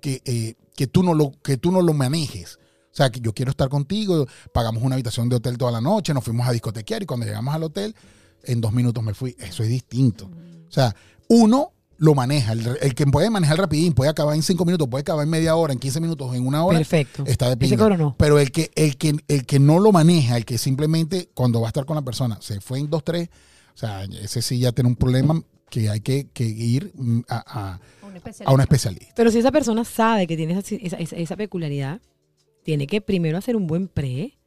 que, 0.00 0.22
eh, 0.24 0.54
que, 0.74 0.86
tú 0.86 1.02
no 1.02 1.14
lo, 1.14 1.32
que 1.42 1.56
tú 1.56 1.70
no 1.72 1.82
lo 1.82 1.92
manejes. 1.94 2.58
O 2.92 2.96
sea, 2.96 3.10
que 3.10 3.20
yo 3.20 3.32
quiero 3.34 3.50
estar 3.50 3.68
contigo, 3.68 4.26
pagamos 4.54 4.82
una 4.82 4.94
habitación 4.94 5.28
de 5.28 5.36
hotel 5.36 5.58
toda 5.58 5.70
la 5.70 5.80
noche, 5.80 6.14
nos 6.14 6.24
fuimos 6.24 6.48
a 6.48 6.52
discotequear 6.52 7.02
y 7.02 7.06
cuando 7.06 7.26
llegamos 7.26 7.54
al 7.54 7.62
hotel, 7.64 7.94
en 8.44 8.60
dos 8.60 8.72
minutos 8.72 9.04
me 9.04 9.12
fui. 9.14 9.36
Eso 9.38 9.62
es 9.62 9.68
distinto. 9.68 10.26
O 10.68 10.72
sea, 10.72 10.94
uno 11.28 11.72
lo 11.98 12.14
maneja. 12.14 12.52
El, 12.52 12.76
el 12.80 12.94
que 12.94 13.06
puede 13.06 13.30
manejar 13.30 13.58
rapidín 13.58 13.92
puede 13.92 14.10
acabar 14.10 14.34
en 14.34 14.42
cinco 14.42 14.64
minutos, 14.64 14.88
puede 14.88 15.00
acabar 15.02 15.24
en 15.24 15.30
media 15.30 15.54
hora, 15.56 15.72
en 15.72 15.78
15 15.78 16.00
minutos, 16.00 16.34
en 16.34 16.46
una 16.46 16.64
hora. 16.64 16.78
Perfecto. 16.78 17.24
Está 17.26 17.48
de 17.48 17.56
pinga. 17.56 17.96
no. 17.96 18.14
Pero 18.18 18.38
el 18.38 18.50
que, 18.52 18.70
el, 18.74 18.96
que, 18.96 19.16
el 19.28 19.46
que 19.46 19.58
no 19.58 19.78
lo 19.78 19.92
maneja, 19.92 20.36
el 20.36 20.44
que 20.44 20.58
simplemente 20.58 21.30
cuando 21.34 21.60
va 21.60 21.68
a 21.68 21.70
estar 21.70 21.84
con 21.86 21.96
la 21.96 22.02
persona 22.02 22.38
se 22.40 22.60
fue 22.60 22.78
en 22.80 22.90
dos, 22.90 23.02
tres, 23.04 23.28
o 23.74 23.78
sea, 23.78 24.04
ese 24.04 24.42
sí 24.42 24.58
ya 24.58 24.72
tiene 24.72 24.88
un 24.88 24.96
problema 24.96 25.42
que 25.70 25.90
hay 25.90 26.00
que, 26.00 26.28
que 26.32 26.44
ir 26.44 26.92
mm, 26.94 27.20
a, 27.28 27.70
a- 27.72 27.80
Un 28.06 28.12
a 28.14 28.16
especialista. 28.16 28.52
un 28.54 28.60
especialista. 28.60 29.12
Pero 29.16 29.30
si 29.30 29.38
esa 29.38 29.50
persona 29.50 29.84
sabe 29.84 30.26
que 30.26 30.36
tiene 30.36 30.58
esa, 30.58 30.74
esa- 30.76 31.16
esa 31.16 31.36
peculiaridad, 31.36 32.00
tiene 32.62 32.86
que 32.86 33.00
primero 33.00 33.38
hacer 33.38 33.56
un 33.56 33.66
buen 33.66 33.88
pre, 33.88 34.38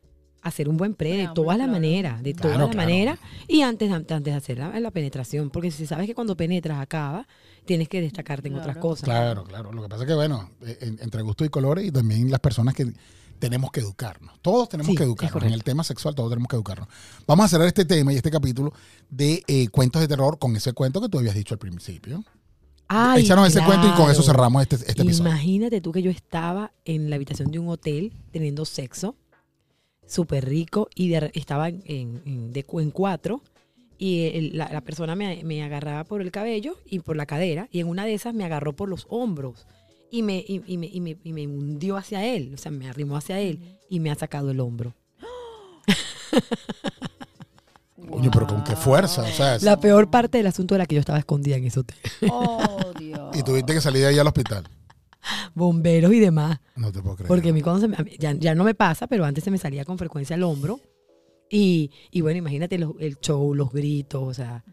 hacer 0.42 0.70
un 0.70 0.78
buen 0.78 0.94
pre 0.94 1.18
de 1.18 1.30
todas 1.36 1.58
las 1.58 1.68
maneras, 1.68 2.24
de 2.24 2.34
Claro, 2.34 2.42
todas 2.56 2.58
las 2.68 2.70
claro. 2.76 2.90
maneras, 2.90 3.20
y 3.48 3.62
antes, 3.62 3.92
antes 3.92 4.22
de 4.24 4.32
hacer 4.34 4.58
la, 4.60 4.80
la 4.80 4.92
penetración, 4.92 5.50
porque 5.50 5.72
si 5.72 5.86
sabes 5.86 6.08
que 6.08 6.16
cuando 6.16 6.36
penetras 6.38 6.80
acaba, 6.80 7.28
tienes 7.66 7.90
que 7.90 8.02
destacarte 8.02 8.48
en 8.48 8.56
otras 8.56 8.78
cosas. 8.78 9.04
Claro, 9.04 9.44
claro. 9.44 9.72
Lo 9.72 9.82
que 9.84 9.90
pasa 9.90 10.04
es 10.04 10.08
que, 10.08 10.14
bueno, 10.16 10.50
en- 10.62 11.00
entre 11.02 11.22
gusto 11.22 11.44
y 11.46 11.50
colores 11.50 11.86
y 11.86 11.92
también 11.92 12.32
las 12.32 12.40
personas 12.40 12.74
que 12.74 12.92
tenemos 13.38 13.72
que 13.72 13.80
educarnos. 13.80 14.34
Todos 14.42 14.68
tenemos 14.70 14.92
Sí, 14.92 14.98
que 14.98 15.04
educarnos. 15.04 15.44
En 15.44 15.54
el 15.54 15.64
tema 15.64 15.84
sexual 15.84 16.14
todos 16.16 16.30
tenemos 16.30 16.50
que 16.50 16.56
educarnos. 16.58 16.90
Vamos 17.26 17.46
a 17.46 17.48
cerrar 17.50 17.68
este 17.68 17.86
tema 17.86 18.12
y 18.12 18.18
este 18.18 18.30
capítulo 18.32 18.74
de 19.10 19.44
eh, 19.48 19.68
cuentos 19.70 20.02
de 20.02 20.08
terror 20.10 20.38
con 20.40 20.56
ese 20.58 20.74
cuento 20.74 21.00
que 21.00 21.08
tú 21.10 21.20
habías 21.20 21.36
dicho 21.36 21.54
al 21.54 21.60
principio. 21.60 22.24
Ay, 22.90 23.22
Échanos 23.24 23.48
ese 23.48 23.64
cuento 23.64 23.88
y 23.88 23.92
con 23.92 24.10
eso 24.10 24.24
cerramos 24.24 24.64
este, 24.64 24.76
este 24.78 25.04
episodio. 25.04 25.30
Imagínate 25.30 25.80
tú 25.80 25.92
que 25.92 26.02
yo 26.02 26.10
estaba 26.10 26.72
en 26.86 27.10
la 27.10 27.18
habitación 27.18 27.52
de 27.52 27.60
un 27.60 27.70
hotel 27.70 28.12
teniendo 28.32 28.66
sexo, 28.66 29.16
súper 30.10 30.46
rico, 30.50 30.90
y 30.96 31.10
de 31.10 31.32
estaba 31.34 31.70
en, 31.70 31.82
en- 31.86 32.22
en- 32.26 32.52
de 32.52 32.64
cu- 32.66 32.82
en 32.82 32.92
cuatro, 32.92 33.42
y 33.98 34.26
el- 34.34 34.58
la, 34.58 34.70
la 34.74 34.82
persona 34.82 35.16
me, 35.16 35.44
me 35.44 35.64
agarraba 35.64 36.04
por 36.04 36.22
el 36.22 36.32
cabello 36.32 36.76
y 36.86 37.00
por 37.00 37.16
la 37.16 37.26
cadera, 37.26 37.70
y 37.72 37.80
en 37.80 37.88
una 37.88 38.06
de 38.06 38.14
esas 38.16 38.34
me 38.34 38.44
agarró 38.44 38.74
por 38.76 38.90
los 38.90 39.06
hombros, 39.10 39.66
y 40.12 40.24
me, 40.24 40.38
y, 40.40 40.62
y 40.66 40.78
me, 40.78 40.88
y 40.88 41.00
me- 41.02 41.18
y 41.24 41.34
me 41.34 41.48
hundió 41.48 41.96
hacia 41.96 42.26
él, 42.26 42.52
o 42.54 42.58
sea, 42.58 42.72
me 42.72 42.90
arrimó 42.90 43.16
hacia 43.18 43.40
él, 43.40 43.60
y 43.90 44.00
me 44.00 44.10
ha 44.12 44.16
sacado 44.16 44.52
el 44.52 44.60
hombro. 44.60 44.94
Coño, 48.10 48.32
pero 48.32 48.48
con 48.48 48.64
qué 48.64 48.76
fuerza. 48.76 49.22
O 49.22 49.28
sea, 49.28 49.58
La 49.62 49.80
peor 49.80 50.10
parte 50.10 50.38
del 50.40 50.48
asunto 50.48 50.74
era 50.74 50.86
que 50.86 50.96
yo 50.96 51.02
estaba 51.02 51.20
escondida 51.20 51.58
en 51.58 51.66
ese 51.66 51.82
hotel. 51.82 51.98
Oh, 52.32 52.92
Dios. 52.98 53.36
y 53.38 53.44
tuviste 53.44 53.74
que 53.74 53.82
salir 53.82 54.02
de 54.02 54.08
ahí 54.08 54.20
al 54.20 54.26
hospital. 54.28 54.68
Bomberos 55.60 56.12
y 56.14 56.20
demás. 56.20 56.60
No 56.76 56.92
te 56.92 57.02
puedo 57.02 57.16
creer. 57.18 57.28
Porque 57.28 57.50
a 57.50 57.54
mí 57.54 57.62
cuando 57.62 57.82
se 57.82 57.88
me- 57.88 58.18
ya, 58.18 58.34
ya 58.34 58.56
no 58.56 58.64
me 58.64 58.74
pasa, 58.74 59.06
pero 59.08 59.24
antes 59.26 59.44
se 59.44 59.52
me 59.52 59.58
salía 59.60 59.86
con 59.86 59.98
frecuencia 60.00 60.36
el 60.36 60.42
hombro. 60.44 60.80
Y, 61.52 61.92
y 62.12 62.22
bueno, 62.22 62.38
imagínate 62.40 62.78
los- 62.80 62.94
el 63.00 63.18
show, 63.20 63.54
los 63.54 63.72
gritos, 63.72 64.24
o 64.24 64.34
sea. 64.34 64.64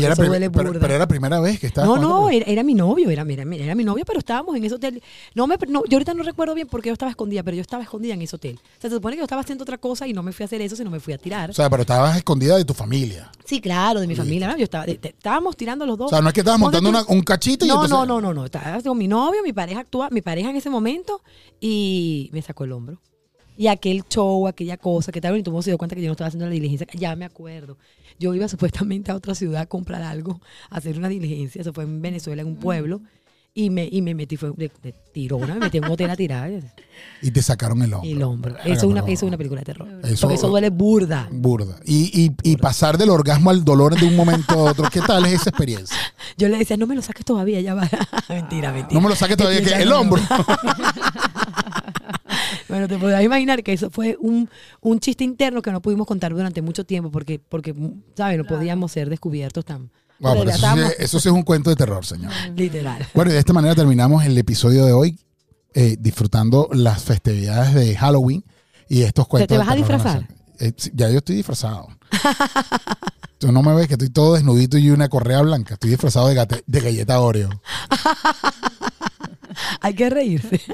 Y 0.00 0.04
era 0.04 0.12
eso 0.14 0.24
duele 0.24 0.50
pero, 0.50 0.72
pero 0.72 0.86
era 0.86 0.98
la 0.98 1.08
primera 1.08 1.40
vez 1.40 1.58
que 1.60 1.66
estabas 1.66 1.88
no, 1.88 1.96
no, 1.96 2.30
era, 2.30 2.44
era 2.46 2.62
mi 2.62 2.74
novio, 2.74 3.10
era, 3.10 3.22
era, 3.22 3.42
era 3.54 3.74
mi 3.74 3.84
novio, 3.84 4.04
pero 4.06 4.18
estábamos 4.18 4.54
en 4.56 4.64
ese 4.64 4.74
hotel. 4.76 5.02
No 5.34 5.46
me, 5.46 5.56
no, 5.68 5.82
yo 5.86 5.96
ahorita 5.96 6.14
no 6.14 6.22
recuerdo 6.22 6.54
bien 6.54 6.66
por 6.68 6.82
qué 6.82 6.88
yo 6.88 6.92
estaba 6.94 7.10
escondida, 7.10 7.42
pero 7.42 7.54
yo 7.56 7.60
estaba 7.60 7.82
escondida 7.82 8.14
en 8.14 8.22
ese 8.22 8.36
hotel. 8.36 8.56
O 8.62 8.80
sea, 8.80 8.90
se 8.90 8.96
supone 8.96 9.16
que 9.16 9.18
yo 9.20 9.24
estaba 9.24 9.40
haciendo 9.42 9.62
otra 9.62 9.78
cosa 9.78 10.06
y 10.06 10.12
no 10.12 10.22
me 10.22 10.32
fui 10.32 10.44
a 10.44 10.46
hacer 10.46 10.60
eso, 10.62 10.76
sino 10.76 10.90
me 10.90 11.00
fui 11.00 11.12
a 11.14 11.18
tirar. 11.18 11.50
O 11.50 11.52
sea, 11.52 11.68
pero 11.70 11.82
estabas 11.82 12.16
escondida 12.16 12.56
de 12.56 12.64
tu 12.64 12.74
familia. 12.74 13.30
sí, 13.44 13.60
claro, 13.60 14.00
de 14.00 14.06
mi 14.06 14.14
familia. 14.16 14.48
¿no? 14.48 14.56
Yo 14.56 14.64
estaba, 14.64 14.86
de- 14.86 14.98
de- 14.98 15.08
estábamos 15.08 15.56
tirando 15.56 15.86
los 15.86 15.96
dos. 15.98 16.06
O 16.06 16.10
sea, 16.10 16.20
no 16.20 16.28
es 16.28 16.34
que 16.34 16.40
estabas 16.40 16.60
montando 16.60 16.88
una- 16.90 17.04
un 17.08 17.20
cachito 17.22 17.64
y 17.64 17.68
no, 17.68 17.74
entonces... 17.74 17.92
no, 17.92 18.06
no, 18.06 18.20
no, 18.20 18.34
no. 18.34 18.44
Estaba 18.44 18.80
con 18.82 18.96
mi 18.98 19.08
novio, 19.08 19.42
mi 19.42 19.52
pareja 19.52 19.80
actúa, 19.80 20.08
mi 20.10 20.20
pareja 20.22 20.50
en 20.50 20.56
ese 20.56 20.70
momento, 20.70 21.22
y 21.60 22.30
me 22.32 22.42
sacó 22.42 22.64
el 22.64 22.72
hombro. 22.72 23.00
Y 23.56 23.68
aquel 23.68 24.02
show, 24.08 24.46
aquella 24.48 24.76
cosa, 24.76 25.12
que 25.12 25.20
tal 25.20 25.32
vez 25.32 25.42
tú 25.44 25.62
se 25.62 25.70
dio 25.70 25.78
cuenta 25.78 25.94
que 25.96 26.02
yo 26.02 26.08
no 26.08 26.12
estaba 26.12 26.28
haciendo 26.28 26.46
la 26.46 26.52
diligencia. 26.52 26.86
Ya 26.94 27.16
me 27.16 27.24
acuerdo. 27.24 27.76
Yo 28.18 28.34
iba 28.34 28.48
supuestamente 28.48 29.10
a 29.10 29.14
otra 29.16 29.34
ciudad 29.34 29.62
a 29.62 29.66
comprar 29.66 30.02
algo, 30.02 30.40
a 30.70 30.76
hacer 30.76 30.98
una 30.98 31.08
diligencia. 31.08 31.60
Eso 31.60 31.72
fue 31.72 31.84
en 31.84 32.00
Venezuela, 32.02 32.42
en 32.42 32.48
un 32.48 32.56
pueblo. 32.56 33.00
Y 33.58 33.70
me, 33.70 33.88
y 33.90 34.02
me 34.02 34.14
metí, 34.14 34.36
fue 34.36 34.50
de, 34.54 34.70
de 34.82 34.92
tirona, 35.14 35.54
me 35.54 35.60
metí 35.60 35.78
en 35.78 35.86
un 35.86 35.92
hotel 35.92 36.10
a 36.10 36.16
tirar. 36.16 36.50
Y 37.22 37.30
te 37.30 37.40
sacaron 37.42 37.80
el 37.82 37.92
hombro. 37.94 38.10
El 38.10 38.22
hombro. 38.22 38.56
Eso 38.58 38.72
es, 38.72 38.82
una, 38.84 39.00
eso 39.00 39.10
es 39.12 39.22
una 39.22 39.36
película 39.38 39.60
de 39.62 39.64
terror. 39.66 39.88
Eso- 40.04 40.22
Porque 40.22 40.34
eso 40.34 40.48
duele 40.48 40.68
burda. 40.70 41.26
Burda. 41.30 41.76
Y, 41.86 42.10
y, 42.42 42.50
y 42.50 42.56
pasar 42.58 42.98
del 42.98 43.08
orgasmo 43.10 43.48
al 43.50 43.64
dolor 43.64 43.98
de 43.98 44.06
un 44.06 44.14
momento 44.16 44.52
a 44.54 44.70
otro. 44.72 44.88
¿Qué 44.90 45.00
tal 45.00 45.24
es 45.24 45.32
esa 45.40 45.48
experiencia? 45.50 45.96
Yo 46.38 46.48
le 46.50 46.58
decía, 46.58 46.76
no 46.76 46.86
me 46.86 46.94
lo 46.94 47.00
saques 47.02 47.24
todavía, 47.24 47.60
ya 47.62 47.74
va. 47.74 47.88
mentira, 48.28 48.72
mentira. 48.72 48.94
No 48.94 49.00
me 49.00 49.08
lo 49.08 49.16
saques 49.16 49.36
todavía, 49.38 49.62
que 49.62 49.82
el 49.82 49.90
hombro. 49.92 50.20
Bueno, 52.68 52.88
te 52.88 52.98
podrás 52.98 53.22
imaginar 53.22 53.62
que 53.62 53.72
eso 53.72 53.90
fue 53.90 54.16
un, 54.20 54.48
un 54.80 55.00
chiste 55.00 55.24
interno 55.24 55.62
que 55.62 55.70
no 55.72 55.80
pudimos 55.80 56.06
contar 56.06 56.32
durante 56.32 56.62
mucho 56.62 56.84
tiempo 56.84 57.10
porque, 57.10 57.38
porque 57.40 57.74
¿sabes? 58.16 58.38
No 58.38 58.44
podíamos 58.44 58.92
ser 58.92 59.08
descubiertos 59.10 59.64
tan... 59.64 59.90
Wow, 60.18 60.32
pero 60.32 60.34
Porque 60.36 60.50
eso, 60.50 60.58
sí, 60.58 60.64
estábamos- 60.66 60.94
eso 60.98 61.20
sí 61.20 61.28
es 61.28 61.34
un 61.34 61.42
cuento 61.42 61.70
de 61.70 61.76
terror, 61.76 62.04
señor. 62.04 62.32
Literal. 62.56 63.06
Bueno, 63.14 63.30
y 63.30 63.34
de 63.34 63.40
esta 63.40 63.52
manera 63.52 63.74
terminamos 63.74 64.24
el 64.24 64.36
episodio 64.38 64.84
de 64.84 64.92
hoy 64.92 65.18
eh, 65.74 65.96
disfrutando 66.00 66.68
las 66.72 67.02
festividades 67.04 67.74
de 67.74 67.94
Halloween 67.96 68.44
y 68.88 69.02
estos 69.02 69.26
cuentos. 69.28 69.48
te 69.48 69.58
vas 69.58 69.68
a 69.68 69.74
terror 69.74 69.86
disfrazar? 69.88 70.28
Eh, 70.58 70.72
ya 70.94 71.10
yo 71.10 71.18
estoy 71.18 71.36
disfrazado. 71.36 71.88
Tú 73.38 73.52
no 73.52 73.62
me 73.62 73.74
ves 73.74 73.86
que 73.88 73.94
estoy 73.94 74.08
todo 74.08 74.34
desnudito 74.34 74.78
y 74.78 74.88
una 74.90 75.08
correa 75.10 75.42
blanca. 75.42 75.74
Estoy 75.74 75.90
disfrazado 75.90 76.28
de, 76.28 76.34
gate- 76.34 76.62
de 76.66 76.80
galleta 76.80 77.20
Oreo. 77.20 77.50
Hay 79.80 79.94
que 79.94 80.10
reírse. 80.10 80.58
Sí, 80.58 80.66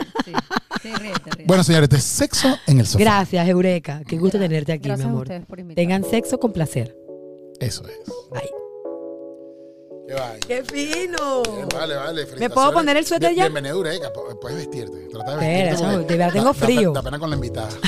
sí, 0.83 0.93
ríete, 0.95 1.21
ríete. 1.25 1.45
Bueno, 1.47 1.63
señores, 1.65 1.85
este 1.85 1.97
es 1.97 2.05
sexo 2.05 2.59
en 2.67 2.81
el 2.81 2.87
sofá. 2.87 3.05
Gracias, 3.05 3.49
Eureka. 3.49 4.03
Qué 4.07 4.19
gusto 4.19 4.39
tenerte 4.39 4.73
aquí, 4.73 4.85
Gracias 4.89 5.07
mi 5.07 5.11
a 5.11 5.13
amor. 5.13 5.23
ustedes 5.27 5.47
por 5.47 5.61
invitarme. 5.61 5.83
Tengan 5.99 6.11
sexo 6.11 6.39
con 6.41 6.53
placer. 6.53 6.97
Eso 7.61 7.85
es. 7.87 7.99
Bye. 8.31 8.51
Qué 10.09 10.15
vaina. 10.15 10.39
¡Qué 10.47 10.63
fino! 10.65 11.43
Bien, 11.55 11.69
Vale, 11.73 11.95
vale. 11.95 12.27
¿Me 12.39 12.51
puedo 12.51 12.73
poner 12.73 12.97
el 12.97 13.07
suéter 13.07 13.35
ya? 13.35 13.45
Bienvenido, 13.45 13.77
Eureka. 13.77 14.13
Pu- 14.13 14.39
Puedes 14.41 14.59
vestirte. 14.59 15.09
Trata 15.13 15.37
de 15.37 15.47
Espera, 15.47 15.71
vestirte. 15.71 15.97
porque 15.97 16.13
de 16.13 16.19
verdad 16.19 16.33
tengo 16.33 16.45
da- 16.47 16.53
da 16.53 16.67
frío. 16.67 16.93
Da 16.93 17.03
pena 17.03 17.19
con 17.19 17.31
la 17.31 17.37
invitada. 17.37 17.69